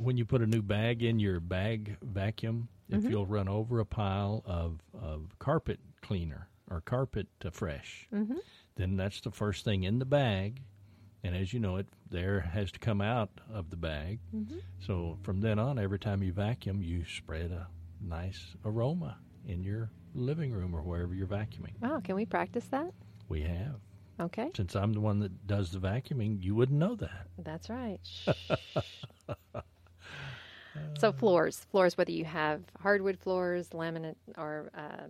[0.00, 3.04] When you put a new bag in your bag vacuum, mm-hmm.
[3.04, 8.38] if you'll run over a pile of, of carpet cleaner or carpet uh, fresh, mm-hmm.
[8.76, 10.62] then that's the first thing in the bag.
[11.22, 14.20] And as you know, it there has to come out of the bag.
[14.34, 14.58] Mm-hmm.
[14.78, 17.68] So from then on, every time you vacuum, you spread a
[18.00, 21.78] nice aroma in your living room or wherever you're vacuuming.
[21.80, 22.92] Wow, can we practice that?
[23.28, 23.80] We have.
[24.18, 24.50] Okay.
[24.56, 27.26] Since I'm the one that does the vacuuming, you wouldn't know that.
[27.38, 28.00] That's right.
[30.98, 35.08] so floors, floors, whether you have hardwood floors, laminate, or uh,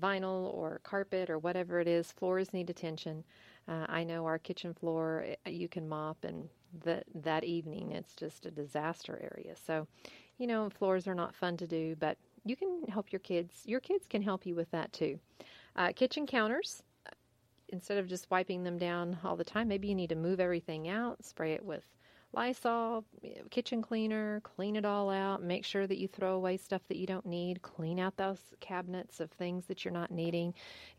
[0.00, 3.24] vinyl, or carpet, or whatever it is, floors need attention.
[3.68, 6.48] Uh, I know our kitchen floor, eh, you can mop, and
[6.84, 9.54] that that evening it's just a disaster area.
[9.56, 9.86] So,
[10.38, 13.62] you know, floors are not fun to do, but you can help your kids.
[13.66, 15.18] Your kids can help you with that too.
[15.76, 16.82] Uh, kitchen counters.
[17.70, 20.88] instead of just wiping them down all the time, maybe you need to move everything
[20.88, 21.84] out, spray it with
[22.32, 23.04] Lysol,
[23.50, 25.42] kitchen cleaner, clean it all out.
[25.42, 27.60] Make sure that you throw away stuff that you don't need.
[27.62, 30.54] Clean out those cabinets of things that you're not needing.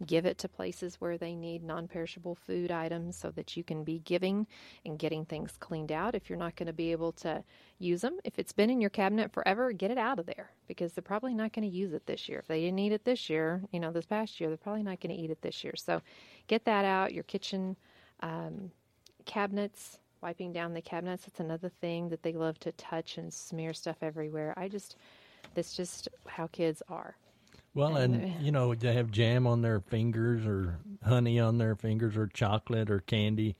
[0.05, 3.85] Give it to places where they need non perishable food items so that you can
[3.85, 4.45] be giving
[4.85, 6.15] and getting things cleaned out.
[6.15, 7.43] If you're not going to be able to
[7.79, 10.93] use them, if it's been in your cabinet forever, get it out of there because
[10.93, 12.39] they're probably not going to use it this year.
[12.39, 14.99] If they didn't eat it this year, you know, this past year, they're probably not
[14.99, 15.73] going to eat it this year.
[15.77, 16.01] So
[16.47, 17.13] get that out.
[17.13, 17.77] Your kitchen
[18.19, 18.71] um,
[19.25, 21.27] cabinets wiping down the cabinets.
[21.27, 24.53] It's another thing that they love to touch and smear stuff everywhere.
[24.57, 24.95] I just,
[25.53, 27.15] that's just how kids are.
[27.73, 32.15] Well, and, you know, they have jam on their fingers or honey on their fingers
[32.15, 33.55] or chocolate or candy.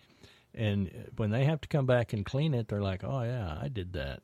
[0.53, 3.69] And when they have to come back and clean it, they're like, oh, yeah, I
[3.69, 4.21] did that.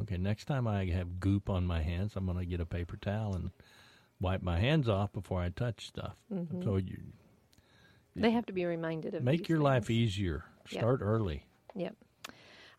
[0.00, 2.96] Okay, next time I have goop on my hands, I'm going to get a paper
[2.96, 3.50] towel and
[4.20, 6.16] wipe my hands off before I touch stuff.
[6.32, 6.62] Mm-hmm.
[6.62, 6.98] So you,
[8.14, 9.64] they have to be reminded of make your things.
[9.64, 10.44] life easier.
[10.66, 11.08] Start yep.
[11.08, 11.44] early.
[11.76, 11.94] Yep.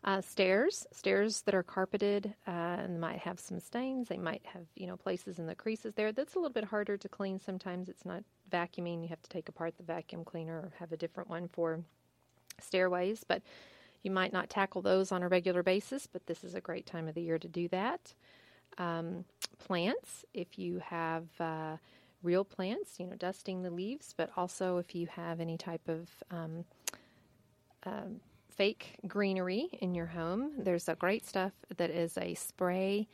[0.04, 4.08] Uh, stairs, stairs that are carpeted uh, and might have some stains.
[4.08, 6.10] They might have, you know, places in the creases there.
[6.10, 7.38] That's a little bit harder to clean.
[7.38, 9.02] Sometimes it's not vacuuming.
[9.02, 11.80] You have to take apart the vacuum cleaner or have a different one for
[12.60, 13.22] stairways.
[13.22, 13.42] But
[14.02, 16.08] you might not tackle those on a regular basis.
[16.08, 18.12] But this is a great time of the year to do that.
[18.78, 19.24] Um,
[19.60, 21.76] plants, if you have uh,
[22.24, 26.08] real plants, you know, dusting the leaves, but also if you have any type of
[26.32, 26.64] um,
[27.84, 28.20] um
[28.62, 33.08] fake greenery in your home, there's a great stuff that is a spray,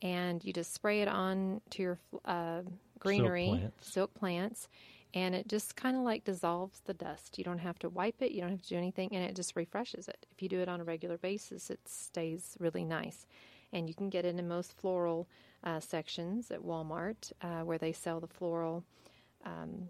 [0.00, 2.60] and you just spray it on to your uh,
[3.00, 3.92] greenery, silk plants.
[3.92, 4.68] silk plants,
[5.12, 7.36] and it just kind of like dissolves the dust.
[7.36, 9.56] You don't have to wipe it, you don't have to do anything, and it just
[9.56, 10.24] refreshes it.
[10.30, 13.26] If you do it on a regular basis, it stays really nice.
[13.72, 15.26] And you can get it in most floral
[15.64, 18.84] uh, sections at Walmart uh, where they sell the floral
[19.44, 19.88] um,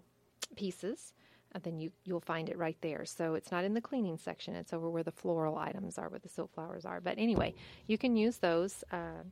[0.55, 1.13] pieces
[1.61, 3.05] then you you'll find it right there.
[3.05, 6.19] So it's not in the cleaning section; it's over where the floral items are, where
[6.19, 6.99] the silk flowers are.
[6.99, 7.53] But anyway,
[7.85, 9.23] you can use those uh,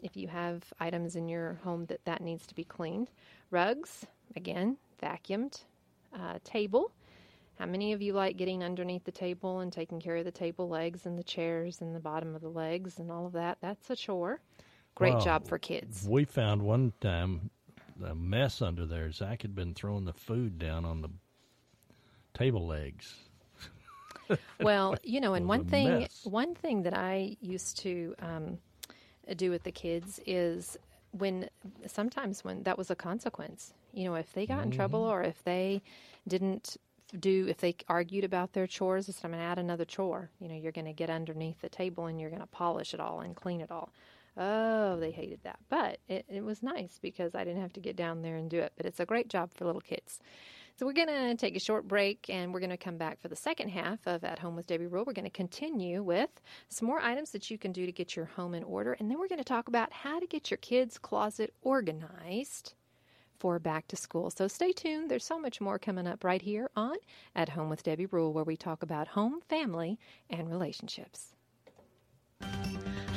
[0.00, 3.10] if you have items in your home that that needs to be cleaned.
[3.50, 5.64] Rugs, again, vacuumed.
[6.14, 6.92] Uh, table.
[7.58, 10.68] How many of you like getting underneath the table and taking care of the table
[10.68, 13.58] legs and the chairs and the bottom of the legs and all of that?
[13.60, 14.40] That's a chore.
[14.94, 16.06] Great well, job for kids.
[16.08, 17.50] We found one time
[18.02, 19.10] a mess under there.
[19.10, 21.10] Zach had been throwing the food down on the
[22.36, 23.14] table legs.
[24.60, 26.20] well, you know, and one thing, mess.
[26.24, 28.58] one thing that I used to um,
[29.36, 30.78] do with the kids is
[31.12, 31.48] when
[31.86, 33.72] sometimes when that was a consequence.
[33.92, 34.72] You know, if they got mm-hmm.
[34.72, 35.82] in trouble or if they
[36.28, 36.76] didn't
[37.20, 40.30] do if they argued about their chores, I'm going to add another chore.
[40.40, 43.00] You know, you're going to get underneath the table and you're going to polish it
[43.00, 43.92] all and clean it all.
[44.36, 45.58] Oh, they hated that.
[45.70, 48.58] But it, it was nice because I didn't have to get down there and do
[48.58, 48.72] it.
[48.76, 50.20] But it's a great job for little kids.
[50.78, 53.28] So we're going to take a short break and we're going to come back for
[53.28, 55.04] the second half of At Home with Debbie Rule.
[55.06, 56.28] We're going to continue with
[56.68, 58.92] some more items that you can do to get your home in order.
[58.92, 62.74] And then we're going to talk about how to get your kids' closet organized
[63.38, 64.30] for back to school.
[64.30, 65.10] So stay tuned.
[65.10, 66.96] There's so much more coming up right here on
[67.34, 71.32] At Home with Debbie Rule, where we talk about home, family, and relationships.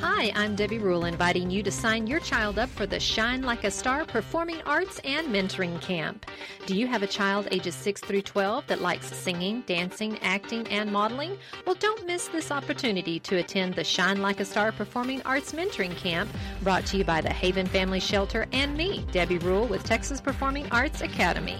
[0.02, 3.64] Hi, I'm Debbie Rule, inviting you to sign your child up for the Shine Like
[3.64, 6.24] a Star Performing Arts and Mentoring Camp.
[6.64, 10.90] Do you have a child ages 6 through 12 that likes singing, dancing, acting, and
[10.90, 11.36] modeling?
[11.66, 15.94] Well, don't miss this opportunity to attend the Shine Like a Star Performing Arts Mentoring
[15.98, 16.30] Camp
[16.62, 20.66] brought to you by the Haven Family Shelter and me, Debbie Rule with Texas Performing
[20.70, 21.58] Arts Academy.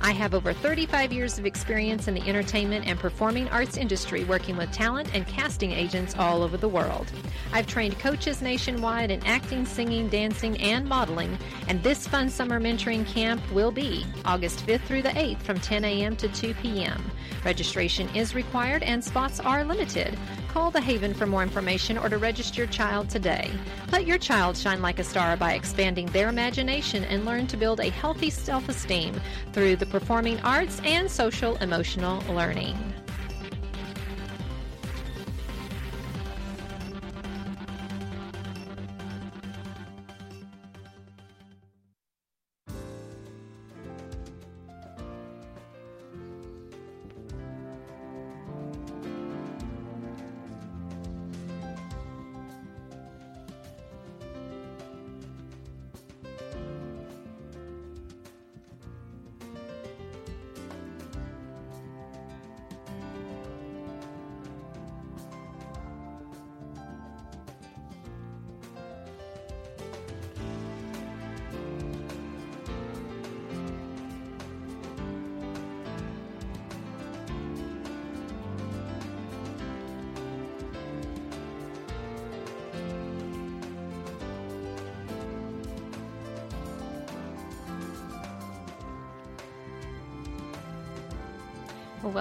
[0.00, 4.56] I have over 35 years of experience in the entertainment and performing arts industry working
[4.56, 7.10] with talent and casting agents all over the world.
[7.52, 13.06] I've trained coaches nationwide in acting, singing, dancing, and modeling, and this fun summer mentoring
[13.06, 16.16] camp will be August 5th through the 8th from 10 a.m.
[16.16, 17.02] to 2 p.m.
[17.44, 20.18] Registration is required and spots are limited.
[20.56, 23.50] Call the Haven for more information or to register your child today.
[23.92, 27.78] Let your child shine like a star by expanding their imagination and learn to build
[27.78, 29.20] a healthy self esteem
[29.52, 32.74] through the performing arts and social emotional learning.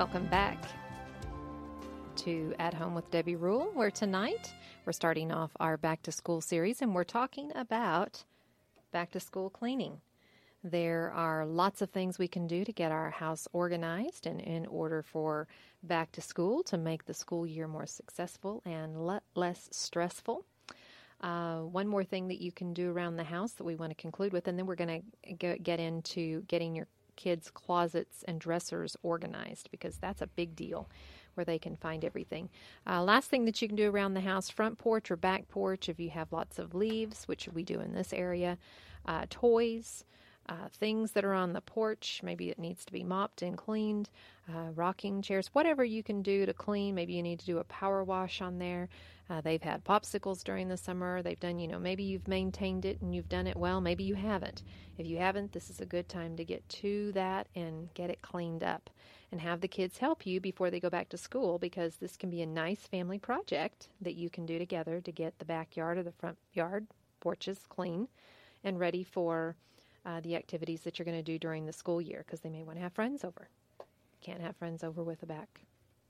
[0.06, 0.64] Welcome back
[2.16, 4.54] to At Home with Debbie Rule, where tonight
[4.86, 8.24] we're starting off our back to school series and we're talking about
[8.92, 10.00] back to school cleaning.
[10.64, 14.68] There are lots of things we can do to get our house organized and in
[14.68, 15.48] order for
[15.82, 20.46] back to school to make the school year more successful and le- less stressful.
[21.22, 23.96] Uh, one more thing that you can do around the house that we want to
[23.96, 25.02] conclude with, and then we're going
[25.40, 26.86] to get into getting your
[27.16, 30.90] kids' closets and dressers organized because that's a big deal
[31.36, 32.50] where they can find everything.
[32.88, 35.90] Uh, last thing that you can do around the house front porch or back porch,
[35.90, 38.58] if you have lots of leaves, which we do in this area,
[39.06, 40.04] uh, toys.
[40.48, 44.12] Uh, things that are on the porch, maybe it needs to be mopped and cleaned,
[44.48, 46.94] uh, rocking chairs, whatever you can do to clean.
[46.94, 48.88] Maybe you need to do a power wash on there.
[49.30, 51.22] Uh, they've had popsicles during the summer.
[51.22, 53.82] They've done, you know, maybe you've maintained it and you've done it well.
[53.82, 54.62] Maybe you haven't.
[54.98, 58.22] If you haven't, this is a good time to get to that and get it
[58.22, 58.90] cleaned up
[59.32, 62.30] and have the kids help you before they go back to school because this can
[62.30, 66.04] be a nice family project that you can do together to get the backyard or
[66.04, 66.86] the front yard
[67.20, 68.08] porches clean
[68.64, 69.56] and ready for
[70.06, 72.64] uh, the activities that you're going to do during the school year because they may
[72.64, 73.50] want to have friends over.
[74.22, 75.62] Can't have friends over with a back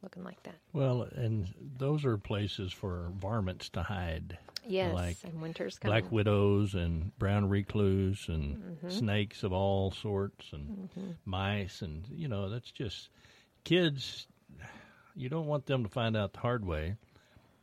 [0.06, 0.56] looking like that.
[0.72, 4.38] Well, and those are places for varmints to hide.
[4.68, 6.00] Yes, like and winter's coming.
[6.00, 8.90] black widows and brown recluse and mm-hmm.
[8.90, 11.12] snakes of all sorts and mm-hmm.
[11.26, 13.10] mice and you know that's just
[13.64, 14.26] kids.
[15.16, 16.96] You don't want them to find out the hard way,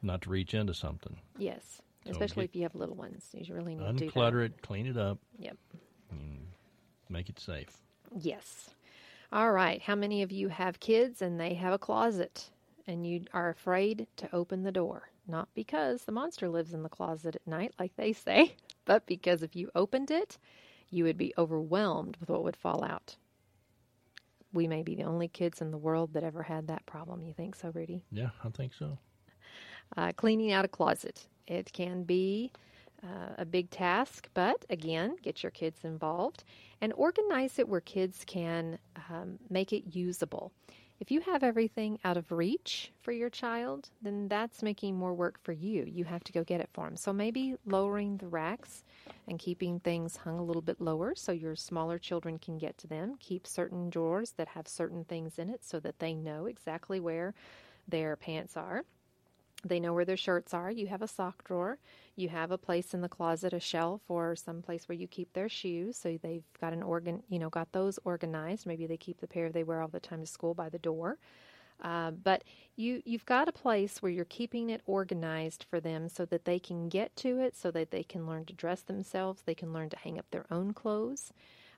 [0.01, 1.17] not to reach into something.
[1.39, 3.27] Yes, so especially if you have little ones.
[3.33, 5.19] You really need to unclutter it, clean it up.
[5.39, 5.57] Yep.
[7.09, 7.71] make it safe.
[8.17, 8.71] Yes.
[9.33, 9.81] All right.
[9.81, 12.51] How many of you have kids and they have a closet
[12.87, 15.09] and you are afraid to open the door?
[15.27, 19.43] Not because the monster lives in the closet at night, like they say, but because
[19.43, 20.37] if you opened it,
[20.91, 23.17] you would be overwhelmed with what would fall out.
[24.53, 27.23] We may be the only kids in the world that ever had that problem.
[27.23, 28.05] You think so, Rudy?
[28.11, 28.99] Yeah, I think so.
[29.97, 31.27] Uh, cleaning out a closet.
[31.47, 32.53] It can be
[33.05, 36.45] uh, a big task, but again, get your kids involved
[36.81, 38.79] and organize it where kids can
[39.11, 40.53] um, make it usable.
[41.01, 45.41] If you have everything out of reach for your child, then that's making more work
[45.43, 45.85] for you.
[45.85, 46.97] You have to go get it for them.
[46.97, 48.85] So maybe lowering the racks
[49.27, 52.87] and keeping things hung a little bit lower so your smaller children can get to
[52.87, 53.17] them.
[53.19, 57.35] Keep certain drawers that have certain things in it so that they know exactly where
[57.89, 58.85] their pants are.
[59.65, 60.71] They know where their shirts are.
[60.71, 61.79] You have a sock drawer.
[62.17, 65.33] You have a place in the closet, a shelf, or some place where you keep
[65.33, 65.97] their shoes.
[65.97, 68.67] So they've got an organ, you know, got those organized.
[68.67, 71.19] Maybe they keep the pair they wear all the time to school by the door.
[71.81, 72.45] Uh, but
[72.77, 76.59] you you've got a place where you're keeping it organized for them so that they
[76.59, 79.91] can get to it, so that they can learn to dress themselves, they can learn
[79.91, 81.33] to hang up their own clothes,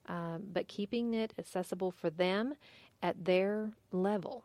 [0.07, 2.55] um, but keeping it accessible for them
[3.03, 4.45] at their level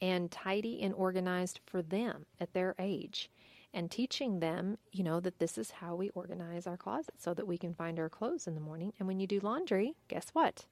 [0.00, 3.30] and tidy and organized for them at their age
[3.72, 7.46] and teaching them, you know, that this is how we organize our closet so that
[7.46, 8.92] we can find our clothes in the morning.
[8.98, 10.64] And when you do laundry, guess what?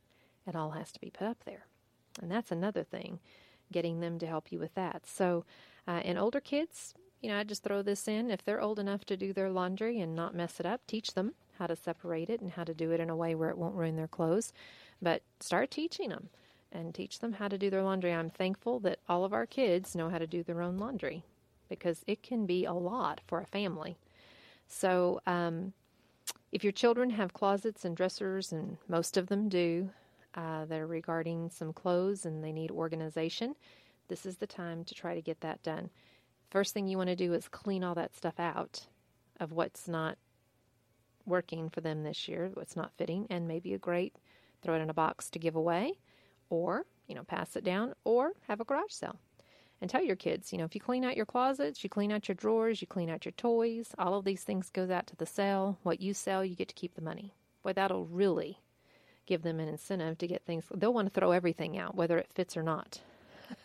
[0.46, 1.66] It all has to be put up there.
[2.20, 3.20] And that's another thing,
[3.70, 5.06] getting them to help you with that.
[5.06, 5.44] So,
[5.86, 8.30] uh, and older kids, you know, I just throw this in.
[8.30, 11.34] If they're old enough to do their laundry and not mess it up, teach them
[11.58, 13.74] how to separate it and how to do it in a way where it won't
[13.74, 14.52] ruin their clothes.
[15.00, 16.30] But start teaching them
[16.72, 18.12] and teach them how to do their laundry.
[18.12, 21.24] I'm thankful that all of our kids know how to do their own laundry
[21.68, 23.96] because it can be a lot for a family.
[24.66, 25.72] So, um,
[26.52, 29.90] if your children have closets and dressers, and most of them do,
[30.34, 33.54] uh, that are regarding some clothes and they need organization,
[34.08, 35.90] this is the time to try to get that done.
[36.50, 38.86] First thing you want to do is clean all that stuff out
[39.40, 40.16] of what's not
[41.26, 44.16] working for them this year, what's not fitting, and maybe a great
[44.62, 45.98] throw it in a box to give away
[46.50, 49.16] or, you know, pass it down or have a garage sale.
[49.80, 52.28] And tell your kids, you know, if you clean out your closets, you clean out
[52.28, 55.26] your drawers, you clean out your toys, all of these things goes out to the
[55.26, 55.78] sale.
[55.84, 57.32] What you sell, you get to keep the money.
[57.62, 58.58] Boy, that'll really
[59.26, 60.64] give them an incentive to get things.
[60.74, 63.00] They'll want to throw everything out, whether it fits or not.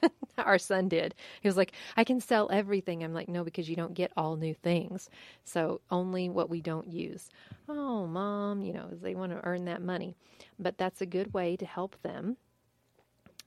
[0.37, 1.15] Our son did.
[1.41, 3.03] He was like, I can sell everything.
[3.03, 5.09] I'm like, no, because you don't get all new things.
[5.45, 7.29] So only what we don't use.
[7.69, 10.15] Oh, mom, you know, they want to earn that money.
[10.59, 12.37] But that's a good way to help them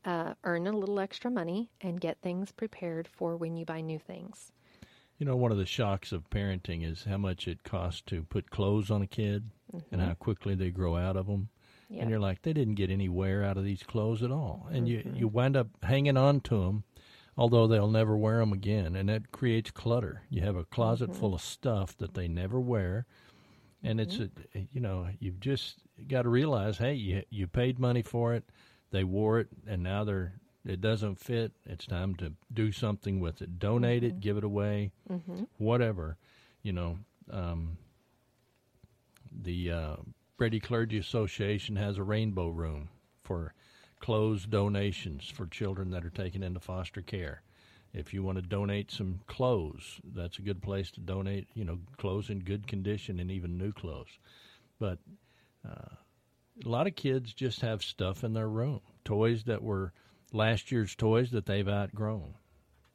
[0.06, 3.98] uh, earn a little extra money and get things prepared for when you buy new
[3.98, 4.52] things.
[5.18, 8.50] You know, one of the shocks of parenting is how much it costs to put
[8.50, 9.94] clothes on a kid mm-hmm.
[9.94, 11.48] and how quickly they grow out of them.
[11.88, 12.02] Yep.
[12.02, 14.68] And you're like, they didn't get any wear out of these clothes at all.
[14.70, 15.08] And mm-hmm.
[15.08, 16.84] you, you wind up hanging on to them,
[17.36, 18.94] although they'll never wear them again.
[18.94, 20.22] And that creates clutter.
[20.28, 21.20] You have a closet mm-hmm.
[21.20, 23.06] full of stuff that they never wear.
[23.82, 24.58] And it's, mm-hmm.
[24.58, 25.78] a, you know, you've just
[26.08, 28.44] got to realize, hey, you, you paid money for it
[28.90, 30.34] they wore it and now they're
[30.64, 33.58] it doesn't fit, it's time to do something with it.
[33.60, 34.16] Donate Mm-hmm.
[34.16, 34.90] it, give it away,
[35.58, 36.16] whatever.
[36.62, 36.98] You know,
[37.30, 37.78] um,
[39.30, 39.96] the uh,
[40.36, 42.88] Brady Clergy Association has a rainbow room
[43.22, 43.54] for
[44.00, 47.42] clothes donations for children that are taken into foster care.
[47.92, 51.48] If you want to donate some clothes, that's a good place to donate.
[51.54, 54.18] You know, clothes in good condition and even new clothes.
[54.78, 54.98] But
[55.66, 55.94] uh,
[56.64, 59.92] a lot of kids just have stuff in their room, toys that were
[60.32, 62.34] last year's toys that they've outgrown.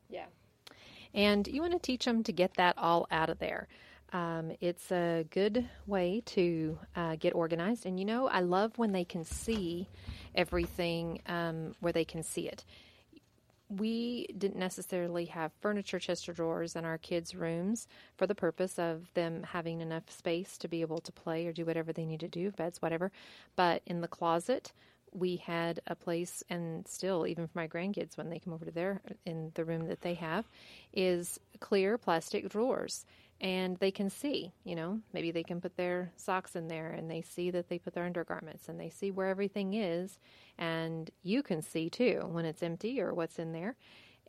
[0.10, 0.26] Yeah.
[1.14, 3.68] And you want to teach them to get that all out of there.
[4.14, 7.86] Um, it's a good way to uh, get organized.
[7.86, 9.88] And you know, I love when they can see
[10.36, 12.66] everything um, where they can see it.
[13.78, 18.78] We didn't necessarily have furniture chest of drawers in our kids' rooms for the purpose
[18.78, 22.20] of them having enough space to be able to play or do whatever they need
[22.20, 23.12] to do, beds, whatever.
[23.56, 24.74] But in the closet,
[25.14, 28.72] we had a place, and still, even for my grandkids, when they come over to
[28.72, 30.46] their in the room that they have,
[30.94, 33.06] is clear plastic drawers,
[33.42, 34.54] and they can see.
[34.64, 37.80] You know, maybe they can put their socks in there, and they see that they
[37.80, 40.20] put their undergarments, and they see where everything is,
[40.58, 43.76] and you can see too when it's empty or what's in there,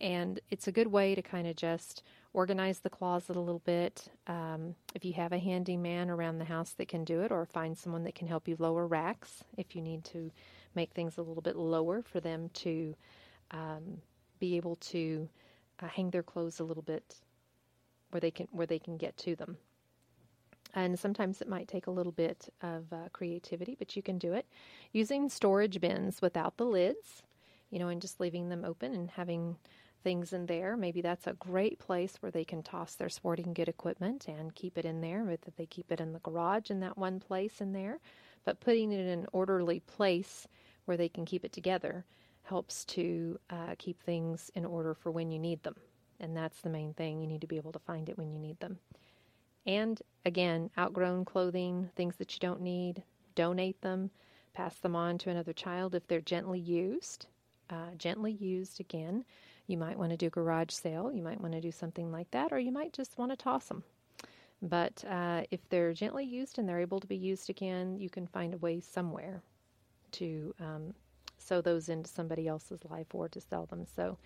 [0.01, 2.03] and it's a good way to kind of just
[2.33, 4.09] organize the closet a little bit.
[4.27, 7.77] Um, if you have a handyman around the house that can do it, or find
[7.77, 10.33] someone that can help you lower racks if you need to
[10.75, 12.97] make things a little bit lower for them to
[13.51, 13.99] um,
[14.41, 15.29] be able to
[15.81, 17.17] uh, hang their clothes a little bit
[18.13, 19.57] where they can where they can get to them.
[20.75, 24.33] And sometimes it might take a little bit of uh, creativity, but you can do
[24.33, 24.47] it
[24.93, 27.23] using storage bins without the lids,
[27.71, 29.57] you know, and just leaving them open and having
[30.03, 30.77] things in there.
[30.77, 34.79] Maybe that's a great place where they can toss their sporting good equipment and keep
[34.79, 37.61] it in there, but that they keep it in the garage in that one place
[37.61, 38.01] in there.
[38.45, 40.49] But putting it in an orderly place
[40.87, 42.05] where they can keep it together
[42.45, 45.77] helps to uh, keep things in order for when you need them.
[46.23, 47.21] And that's the main thing.
[47.21, 48.79] You need to be able to find it when you need them.
[49.67, 53.03] And again, outgrown clothing, things that you don't need,
[53.35, 54.11] donate them,
[54.55, 57.27] pass them on to another child if they're gently used.
[57.69, 59.25] Uh, gently used again.
[59.67, 61.13] You might want to do garage sale.
[61.13, 63.67] You might want to do something like that, or you might just want to toss
[63.67, 63.83] them.
[64.61, 68.27] But uh, if they're gently used and they're able to be used again, you can
[68.27, 69.43] find a way somewhere
[70.13, 70.95] to um,
[71.39, 73.87] sew those into somebody else's life or to sell them.
[73.97, 74.19] So,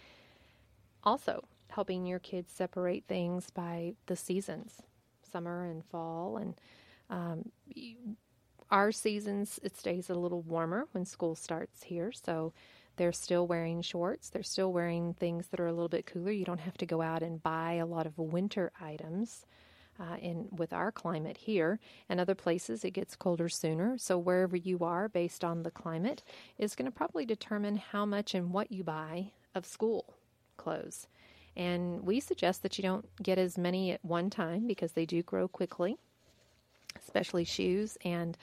[1.04, 4.82] also helping your kids separate things by the seasons,
[5.30, 6.54] summer and fall, and
[7.10, 7.50] um,
[8.70, 12.52] our seasons it stays a little warmer when school starts here, so
[12.96, 14.30] they're still wearing shorts.
[14.30, 16.30] They're still wearing things that are a little bit cooler.
[16.30, 19.46] You don't have to go out and buy a lot of winter items.
[19.98, 24.54] Uh, in with our climate here and other places it gets colder sooner so wherever
[24.54, 26.22] you are based on the climate
[26.58, 30.12] is going to probably determine how much and what you buy of school
[30.58, 31.08] clothes
[31.56, 35.22] and we suggest that you don't get as many at one time because they do
[35.22, 35.96] grow quickly
[37.02, 38.36] especially shoes and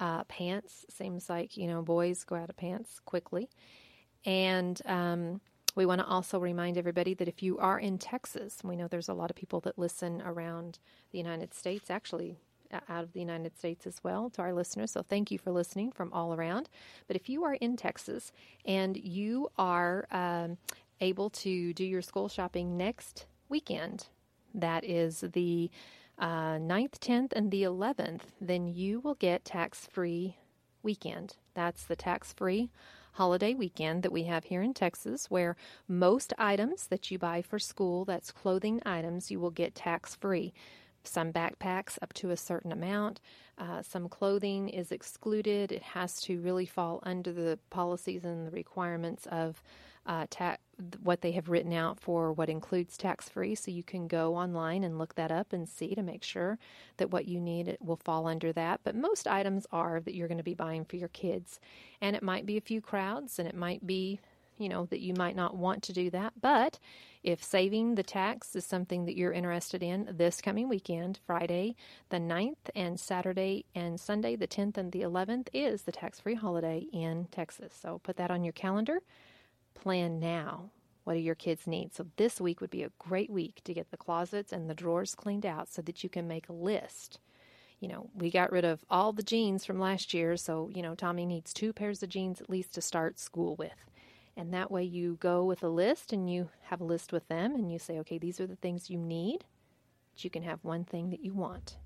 [0.00, 3.48] uh, pants seems like you know boys go out of pants quickly
[4.24, 5.40] and um,
[5.74, 9.08] we want to also remind everybody that if you are in Texas, we know there's
[9.08, 10.80] a lot of people that listen around
[11.12, 12.36] the United States, actually
[12.72, 14.90] out of the United States as well, to our listeners.
[14.90, 16.68] So thank you for listening from all around.
[17.06, 18.32] But if you are in Texas
[18.64, 20.58] and you are um,
[21.00, 24.06] able to do your school shopping next weekend,
[24.54, 25.70] that is the
[26.18, 30.36] uh, 9th, 10th, and the 11th, then you will get tax free
[30.82, 31.36] weekend.
[31.54, 32.70] That's the tax free
[33.12, 35.56] holiday weekend that we have here in Texas, where
[35.88, 40.52] most items that you buy for school, that's clothing items, you will get tax free.
[41.08, 43.20] Some backpacks up to a certain amount.
[43.56, 45.72] Uh, some clothing is excluded.
[45.72, 49.62] It has to really fall under the policies and the requirements of
[50.06, 50.56] uh, ta-
[51.02, 53.54] what they have written out for what includes tax free.
[53.54, 56.58] So you can go online and look that up and see to make sure
[56.96, 58.80] that what you need will fall under that.
[58.84, 61.60] But most items are that you're going to be buying for your kids.
[62.00, 64.18] And it might be a few crowds and it might be,
[64.56, 66.32] you know, that you might not want to do that.
[66.40, 66.78] But
[67.28, 71.76] if saving the tax is something that you're interested in this coming weekend, Friday
[72.08, 76.36] the 9th and Saturday and Sunday the 10th and the 11th is the tax free
[76.36, 77.78] holiday in Texas.
[77.78, 79.00] So put that on your calendar
[79.74, 80.70] plan now.
[81.04, 81.94] What do your kids need?
[81.94, 85.14] So, this week would be a great week to get the closets and the drawers
[85.14, 87.20] cleaned out so that you can make a list.
[87.78, 90.94] You know, we got rid of all the jeans from last year, so, you know,
[90.94, 93.90] Tommy needs two pairs of jeans at least to start school with.
[94.38, 97.56] And that way you go with a list and you have a list with them
[97.56, 99.44] and you say, okay, these are the things you need,
[100.14, 101.76] but you can have one thing that you want.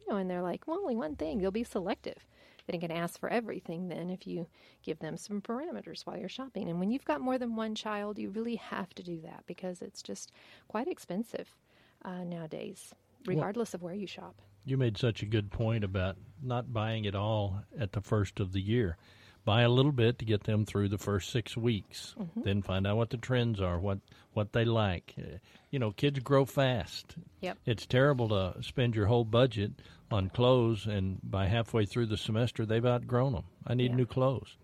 [0.00, 1.38] You know, and they're like, well, only one thing.
[1.38, 2.26] They'll be selective.
[2.66, 4.46] They can ask for everything then if you
[4.82, 6.70] give them some parameters while you're shopping.
[6.70, 9.82] And when you've got more than one child, you really have to do that because
[9.82, 10.32] it's just
[10.68, 11.54] quite expensive
[12.02, 12.94] uh, nowadays,
[13.26, 14.40] regardless well, of where you shop.
[14.64, 18.52] You made such a good point about not buying it all at the first of
[18.52, 18.96] the year.
[19.44, 22.14] Buy a little bit to get them through the first six weeks.
[22.18, 22.42] Mm-hmm.
[22.42, 23.98] Then find out what the trends are, what
[24.32, 25.14] what they like.
[25.18, 25.38] Uh,
[25.70, 27.16] you know, kids grow fast.
[27.40, 27.58] Yep.
[27.66, 29.72] It's terrible to spend your whole budget
[30.10, 33.44] on clothes, and by halfway through the semester, they've outgrown them.
[33.66, 33.96] I need yeah.
[33.96, 34.56] new clothes.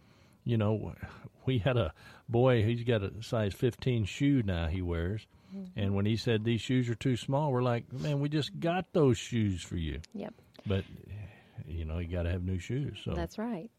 [0.44, 0.94] You know,
[1.46, 1.92] we had a
[2.28, 2.62] boy.
[2.62, 4.68] He's got a size 15 shoe now.
[4.68, 5.80] He wears Mm-hmm.
[5.80, 8.92] And when he said these shoes are too small, we're like, man, we just got
[8.92, 10.00] those shoes for you.
[10.14, 10.34] Yep.
[10.66, 10.84] But
[11.66, 12.98] you know, you got to have new shoes.
[13.04, 13.70] So that's right.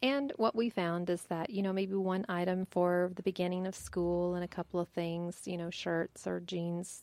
[0.00, 3.74] And what we found is that, you know, maybe one item for the beginning of
[3.74, 7.02] school and a couple of things, you know, shirts or jeans,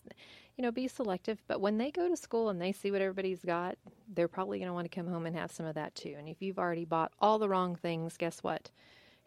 [0.55, 1.41] you know, be selective.
[1.47, 3.77] But when they go to school and they see what everybody's got,
[4.07, 6.15] they're probably going to want to come home and have some of that too.
[6.17, 8.69] And if you've already bought all the wrong things, guess what?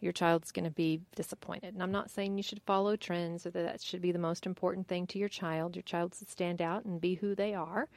[0.00, 1.74] your child's going to be disappointed.
[1.74, 4.46] And I'm not saying you should follow trends or that that should be the most
[4.46, 5.74] important thing to your child.
[5.74, 7.88] Your child should stand out and be who they are.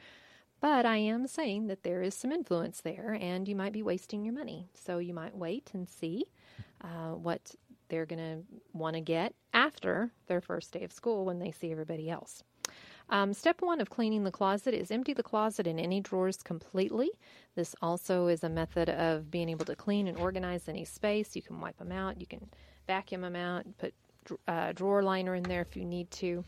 [0.62, 4.24] But I am saying that there is some influence there and you might be wasting
[4.24, 4.68] your money.
[4.74, 6.26] So you might wait and see
[6.80, 7.56] uh, what
[7.88, 11.72] they're going to want to get after their first day of school when they see
[11.72, 12.44] everybody else.
[13.10, 17.10] Um, step one of cleaning the closet is empty the closet and any drawers completely.
[17.56, 21.34] This also is a method of being able to clean and organize any space.
[21.34, 22.48] You can wipe them out, you can
[22.86, 23.94] vacuum them out, put
[24.46, 26.44] uh, drawer liner in there if you need to.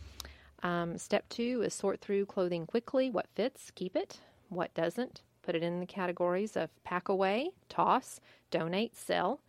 [0.65, 3.11] Um, step two is sort through clothing quickly.
[3.11, 4.19] What fits, keep it.
[4.49, 8.19] What doesn't, put it in the categories of pack away, toss,
[8.51, 9.41] donate, sell.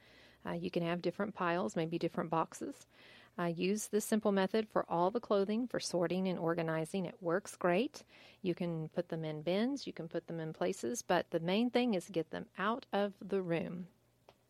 [0.45, 2.85] Uh, you can have different piles, maybe different boxes.
[3.37, 7.05] I use this simple method for all the clothing for sorting and organizing.
[7.05, 8.03] It works great.
[8.41, 11.69] You can put them in bins, you can put them in places, but the main
[11.69, 13.87] thing is get them out of the room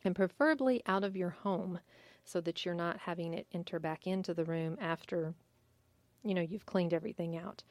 [0.03, 1.79] and preferably out of your home
[2.25, 5.33] so that you're not having it enter back into the room after
[6.25, 7.63] you know you've cleaned everything out.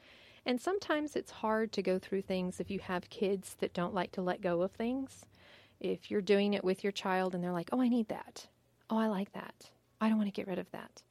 [0.47, 4.11] And sometimes it's hard to go through things if you have kids that don't like
[4.13, 5.25] to let go of things.
[5.79, 8.47] If you're doing it with your child and they're like, "Oh, I need that.
[8.89, 11.01] Oh, I like that." I don't want to get rid of that.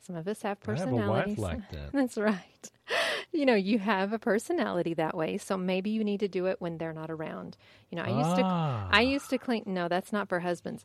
[0.00, 1.38] Some of us have personalities.
[1.42, 1.92] I have like that.
[1.92, 2.70] That's right.
[3.34, 6.60] You know, you have a personality that way, so maybe you need to do it
[6.60, 7.56] when they're not around.
[7.90, 8.88] You know, I used ah.
[8.88, 10.84] to I used to clean no, that's not for husbands.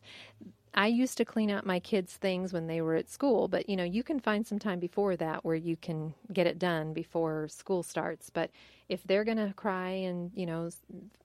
[0.74, 3.76] I used to clean out my kids' things when they were at school, but you
[3.76, 7.48] know, you can find some time before that where you can get it done before
[7.48, 8.30] school starts.
[8.30, 8.50] But
[8.88, 10.70] if they're going to cry and, you know,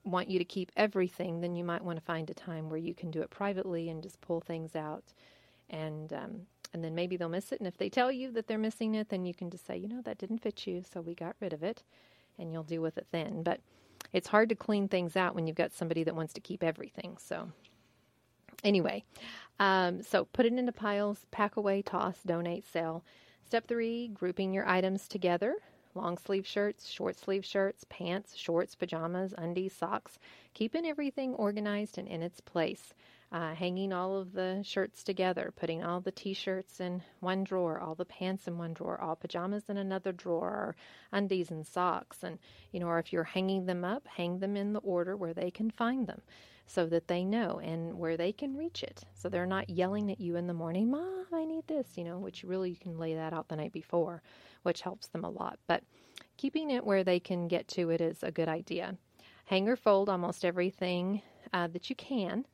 [0.04, 2.94] want you to keep everything, then you might want to find a time where you
[2.94, 5.04] can do it privately and just pull things out
[5.70, 6.40] and um,
[6.72, 7.60] and then maybe they'll miss it.
[7.60, 9.88] And if they tell you that they're missing it, then you can just say, you
[9.88, 11.82] know, that didn't fit you, so we got rid of it,
[12.38, 13.42] and you'll deal with it then.
[13.42, 13.60] But
[14.12, 17.16] it's hard to clean things out when you've got somebody that wants to keep everything.
[17.18, 17.50] So
[18.64, 19.04] anyway,
[19.58, 23.04] um, so put it into piles, pack away, toss, donate, sell.
[23.44, 25.56] Step three: grouping your items together.
[25.94, 30.18] Long sleeve shirts, short sleeve shirts, pants, shorts, pajamas, undies, socks.
[30.52, 32.92] Keeping everything organized and in its place
[33.32, 37.80] uh, hanging all of the shirts together, putting all the t shirts in one drawer,
[37.80, 40.76] all the pants in one drawer, all pajamas in another drawer, or
[41.12, 42.22] undies and socks.
[42.22, 42.38] And,
[42.72, 45.50] you know, or if you're hanging them up, hang them in the order where they
[45.50, 46.22] can find them
[46.66, 49.02] so that they know and where they can reach it.
[49.14, 52.18] So they're not yelling at you in the morning, Mom, I need this, you know,
[52.18, 54.22] which really you can lay that out the night before,
[54.62, 55.58] which helps them a lot.
[55.66, 55.82] But
[56.36, 58.96] keeping it where they can get to it is a good idea.
[59.44, 61.22] Hang or fold almost everything
[61.52, 62.44] uh, that you can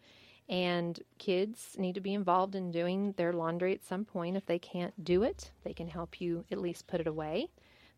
[0.48, 4.36] and kids need to be involved in doing their laundry at some point.
[4.36, 7.48] If they can't do it, they can help you at least put it away.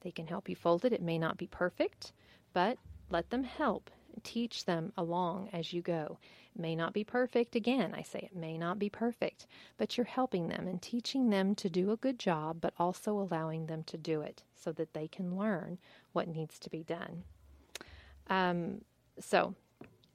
[0.03, 0.93] They can help you fold it.
[0.93, 2.13] It may not be perfect,
[2.53, 2.79] but
[3.11, 3.91] let them help.
[4.23, 6.19] Teach them along as you go.
[6.55, 7.57] It may not be perfect.
[7.57, 11.55] Again, I say it may not be perfect, but you're helping them and teaching them
[11.57, 15.09] to do a good job, but also allowing them to do it so that they
[15.09, 15.79] can learn
[16.13, 17.25] what needs to be done.
[18.29, 18.83] Um,
[19.19, 19.55] so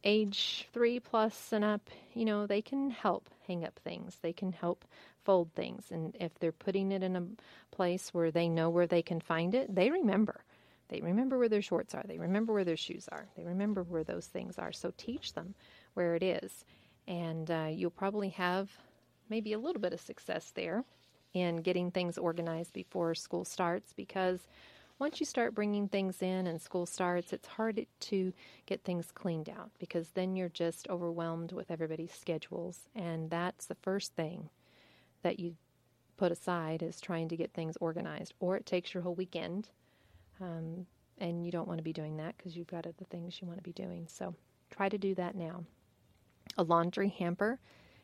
[0.03, 4.17] age three plus and up, you know, they can help hang up things.
[4.21, 4.85] They can help
[5.23, 5.85] fold things.
[5.91, 7.25] And if they're putting it in a
[7.71, 10.43] place where they know where they can find it, they remember.
[10.89, 12.03] They remember where their shorts are.
[12.05, 13.27] They remember where their shoes are.
[13.37, 14.71] They remember where those things are.
[14.71, 15.53] So teach them
[15.93, 16.65] where it is.
[17.07, 18.69] And uh, you'll probably have
[19.29, 20.83] maybe a little bit of success there
[21.33, 24.39] in getting things organized before school starts because
[24.99, 28.33] once you start bringing things in and school starts, it's hard to
[28.65, 32.89] get things cleaned out because then you're just overwhelmed with everybody's schedules.
[32.93, 34.49] And that's the first thing
[35.23, 35.55] that you
[36.17, 39.69] put aside is trying to get things organized, or it takes your whole weekend.
[40.41, 40.85] Um,
[41.17, 43.59] and you don't want to be doing that because you've got other things you want
[43.59, 44.05] to be doing.
[44.09, 44.35] So
[44.69, 45.63] try to do that now.
[46.57, 47.59] A laundry hamper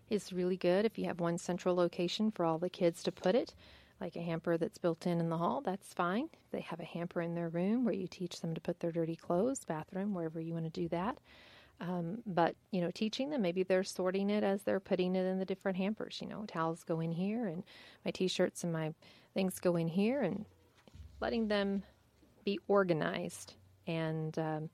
[0.10, 3.36] is really good if you have one central location for all the kids to put
[3.36, 3.54] it,
[4.02, 5.62] like a hamper that's built in in the hall.
[5.62, 6.30] That's fine.
[6.52, 9.16] They have a hamper in their room where you teach them to put their dirty
[9.16, 11.18] clothes, bathroom, wherever you want to do that.
[11.82, 15.40] Um, but you know, teaching them, maybe they're sorting it as they're putting it in
[15.40, 16.20] the different hampers.
[16.22, 17.64] You know, towels go in here, and
[18.04, 18.94] my t-shirts and my
[19.34, 20.46] things go in here, and
[21.20, 21.84] letting them
[22.44, 23.56] be organized
[23.88, 24.70] and um,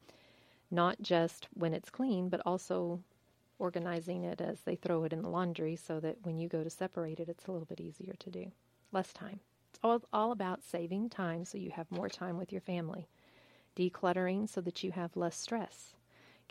[0.69, 2.99] not just when it's clean, but also
[3.59, 6.69] organizing it as they throw it in the laundry, so that when you go to
[6.69, 8.51] separate it, it's a little bit easier to do.
[8.91, 9.39] Less time.
[9.69, 13.07] It's all all about saving time, so you have more time with your family.
[13.75, 15.95] Decluttering so that you have less stress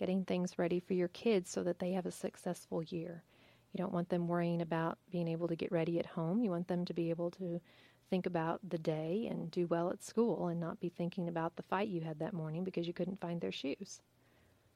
[0.00, 3.22] getting things ready for your kids so that they have a successful year.
[3.70, 6.42] You don't want them worrying about being able to get ready at home.
[6.42, 7.60] You want them to be able to
[8.08, 11.62] think about the day and do well at school and not be thinking about the
[11.64, 14.00] fight you had that morning because you couldn't find their shoes.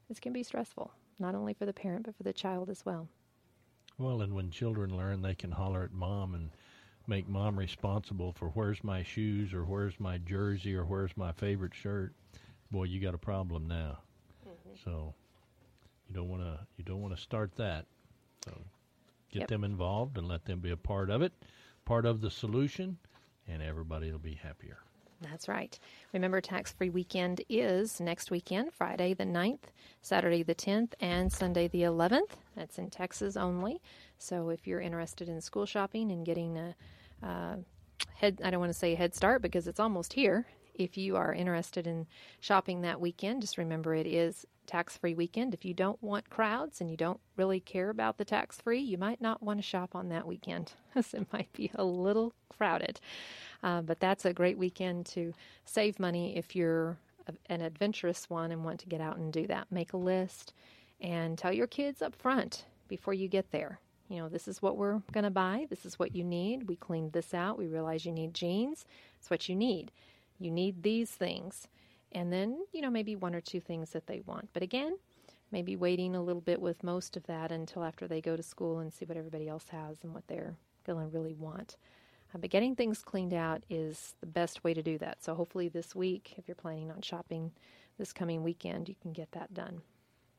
[0.07, 3.09] This can be stressful, not only for the parent, but for the child as well.
[3.97, 6.51] Well, and when children learn, they can holler at mom and
[7.07, 11.75] make mom responsible for where's my shoes or where's my jersey or where's my favorite
[11.75, 12.13] shirt.
[12.71, 13.99] Boy, you got a problem now.
[14.47, 14.75] Mm-hmm.
[14.85, 15.15] So
[16.09, 17.87] you don't want to you don't want to start that.
[18.45, 18.53] So
[19.31, 19.49] get Yep.
[19.49, 21.33] them involved and let them be a part of it,
[21.85, 22.99] part of the solution,
[23.49, 24.79] and everybody will be happier.
[25.21, 25.79] That's right.
[26.13, 29.71] Remember, tax free weekend is next weekend, Friday the 9th,
[30.03, 32.37] Saturday the 10th, and Sunday the 11th.
[32.57, 33.81] That's in Texas only.
[34.25, 36.75] So if you're interested in school shopping and getting a
[37.22, 37.57] uh,
[38.14, 40.47] head, I don't want to say head start because it's almost here.
[40.75, 42.07] If you are interested in
[42.41, 45.53] shopping that weekend, just remember it is tax free weekend.
[45.53, 48.97] If you don't want crowds and you don't really care about the tax free, you
[48.97, 53.01] might not want to shop on that weekend as it might be a little crowded.
[53.62, 55.35] Uh, but that's a great weekend to
[55.66, 56.97] save money if you're
[57.51, 59.70] an adventurous one and want to get out and do that.
[59.70, 60.55] Make a list
[60.99, 63.81] and tell your kids up front before you get there.
[64.09, 65.67] You know, this is what we're going to buy.
[65.71, 66.69] This is what you need.
[66.69, 67.59] We cleaned this out.
[67.59, 68.85] We realize you need jeans.
[69.19, 69.91] It's what you need.
[70.39, 71.69] You need these things.
[72.13, 74.51] And then, you know, maybe one or two things that they want.
[74.53, 74.99] But again,
[75.51, 78.79] maybe waiting a little bit with most of that until after they go to school
[78.79, 80.55] and see what everybody else has and what they're
[80.87, 81.77] going to really want.
[82.35, 85.23] Uh, but getting things cleaned out is the best way to do that.
[85.23, 87.53] So hopefully this week, if you're planning on shopping
[87.99, 89.83] this coming weekend, you can get that done.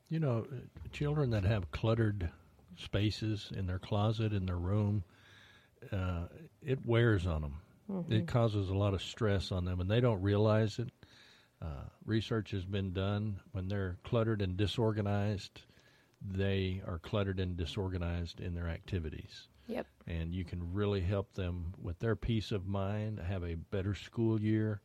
[0.08, 0.56] You know, uh,
[0.92, 2.30] children that have cluttered
[2.76, 5.04] spaces in their closet, in their room,
[5.92, 6.26] uh,
[6.62, 7.54] it wears on them.
[8.10, 10.88] It causes a lot of stress on them, and they don't realize it.
[11.62, 15.62] Uh, research has been done when they're cluttered and disorganized,
[16.20, 19.48] they are cluttered and disorganized in their activities.
[19.68, 19.86] Yep.
[20.06, 24.40] And you can really help them with their peace of mind, have a better school
[24.40, 24.80] year,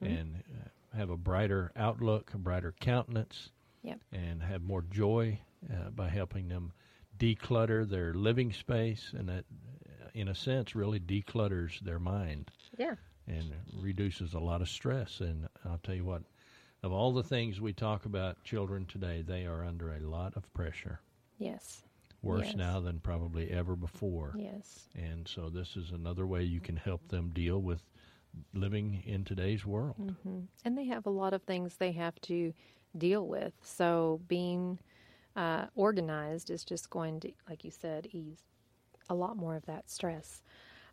[0.00, 3.50] and uh, have a brighter outlook, a brighter countenance
[3.82, 4.00] Yep.
[4.12, 5.38] and have more joy
[5.72, 6.72] uh, by helping them
[7.20, 9.44] declutter their living space, and that,
[10.14, 12.96] in a sense, really declutters their mind Yeah.
[13.28, 15.20] and reduces a lot of stress.
[15.20, 16.22] And I'll tell you what,
[16.82, 20.52] of all the things we talk about children today, they are under a lot of
[20.54, 21.00] pressure,
[21.38, 21.84] Yes.
[22.22, 22.56] worse Yes.
[22.56, 24.38] now than probably ever before.
[24.38, 24.88] Yes.
[24.94, 27.82] And so, this is another way you can help them deal with
[28.54, 30.12] living in today's world.
[30.24, 32.52] hmm And they have a lot of things they have to
[32.96, 33.52] deal with.
[33.62, 34.78] So being
[35.40, 38.42] uh, organized is just going to, like you said, ease
[39.08, 40.42] a lot more of that stress.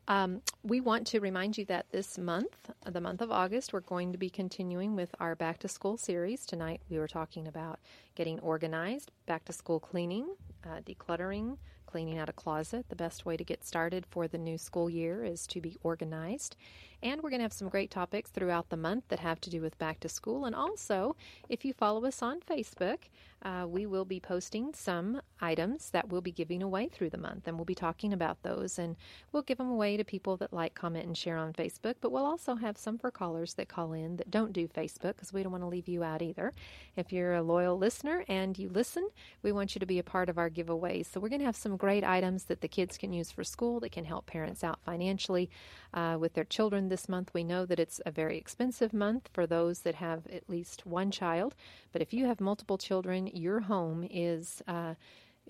[0.08, 4.14] Um, we want to remind you that this month, the month of August, we're going
[4.14, 6.46] to be continuing with our back to school series.
[6.46, 7.80] Tonight we were talking about
[8.16, 10.34] getting organized, back to school cleaning,
[10.66, 11.58] uh, decluttering,
[11.88, 12.86] cleaning out a closet.
[12.90, 16.56] The best way to get started for the new school year is to be organized.
[17.04, 19.62] And we're going to have some great topics throughout the month that have to do
[19.62, 20.46] with back to school.
[20.46, 21.16] And also,
[21.48, 22.98] if you follow us on Facebook,
[23.44, 27.48] uh, we will be posting some items that we'll be giving away through the month.
[27.48, 28.80] And we'll be talking about those.
[28.80, 28.96] And
[29.32, 31.96] we'll give them away to people that like, comment, and share on Facebook.
[32.02, 35.32] But we'll also have some for callers that call in that don't do Facebook because
[35.32, 36.52] we don't want to leave you out either.
[36.96, 39.08] If you're a loyal listener and you listen,
[39.44, 41.06] we want you to be a part of our giveaways.
[41.06, 43.80] So we're going to have some great items that the kids can use for school
[43.80, 45.50] that can help parents out financially
[45.94, 47.34] uh, with their children this month.
[47.34, 51.12] We know that it's a very expensive month for those that have at least one
[51.12, 51.56] child,
[51.92, 54.62] but if you have multiple children, your home is.
[54.68, 54.96] Uh,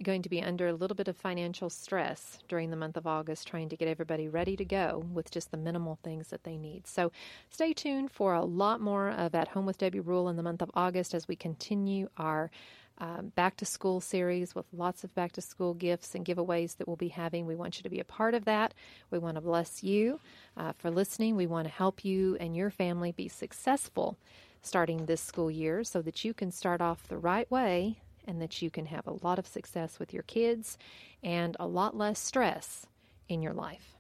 [0.03, 3.47] going to be under a little bit of financial stress during the month of August,
[3.47, 6.86] trying to get everybody ready to go with just the minimal things that they need.
[6.88, 7.11] So
[7.49, 10.61] stay tuned for a lot more of At Home with Debbie Rule in the month
[10.61, 12.51] of August as we continue our
[13.00, 16.88] um, back to school series with lots of back to school gifts and giveaways that
[16.88, 17.45] we'll be having.
[17.45, 18.74] We want you to be a part of that.
[19.12, 20.20] We want to bless you
[20.56, 21.36] uh, for listening.
[21.36, 24.18] We want to help you and your family be successful
[24.62, 28.62] starting this school year so that you can start off the right way and that
[28.62, 30.78] you can have a lot of success with your kids
[31.24, 32.86] and a lot less stress
[33.30, 33.95] in your life.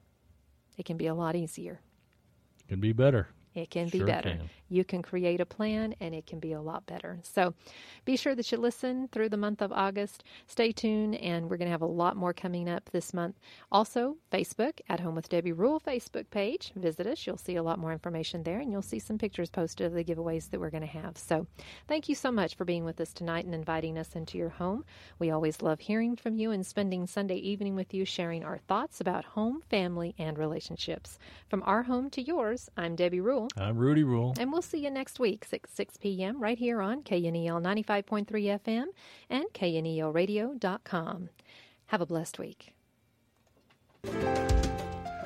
[0.77, 1.79] It can be a lot easier.
[2.59, 3.27] It can be better.
[3.55, 4.29] It can be better.
[4.29, 4.49] can.
[4.69, 7.19] You can create a plan and it can be a lot better.
[7.23, 7.53] So
[8.05, 10.23] be sure that you listen through the month of August.
[10.45, 13.39] Stay tuned, and we're going to have a lot more coming up this month.
[13.71, 16.71] Also, Facebook, At Home with Debbie Rule Facebook page.
[16.75, 17.25] Visit us.
[17.25, 20.03] You'll see a lot more information there, and you'll see some pictures posted of the
[20.03, 21.17] giveaways that we're going to have.
[21.17, 21.47] So
[21.87, 24.85] thank you so much for being with us tonight and inviting us into your home.
[25.19, 29.01] We always love hearing from you and spending Sunday evening with you, sharing our thoughts
[29.01, 31.19] about home, family, and relationships.
[31.49, 33.47] From our home to yours, I'm Debbie Rule.
[33.57, 34.33] I'm Rudy Rule.
[34.39, 38.85] And we'll see you next week, 6, 6 p.m., right here on KNEL 95.3 FM
[39.29, 41.29] and KNELradio.com.
[41.87, 42.73] Have a blessed week.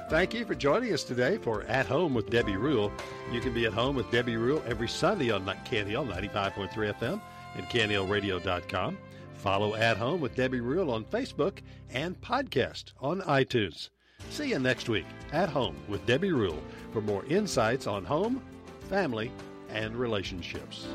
[0.09, 2.91] Thank you for joining us today for At Home with Debbie Rule.
[3.31, 7.21] You can be at home with Debbie Rule every Sunday on KNEL 95.3 FM
[7.55, 8.97] and KNELradio.com.
[9.35, 11.59] Follow At Home with Debbie Rule on Facebook
[11.91, 13.89] and podcast on iTunes.
[14.29, 16.61] See you next week at Home with Debbie Rule
[16.91, 18.41] for more insights on home,
[18.91, 19.31] family,
[19.69, 20.85] and relationships.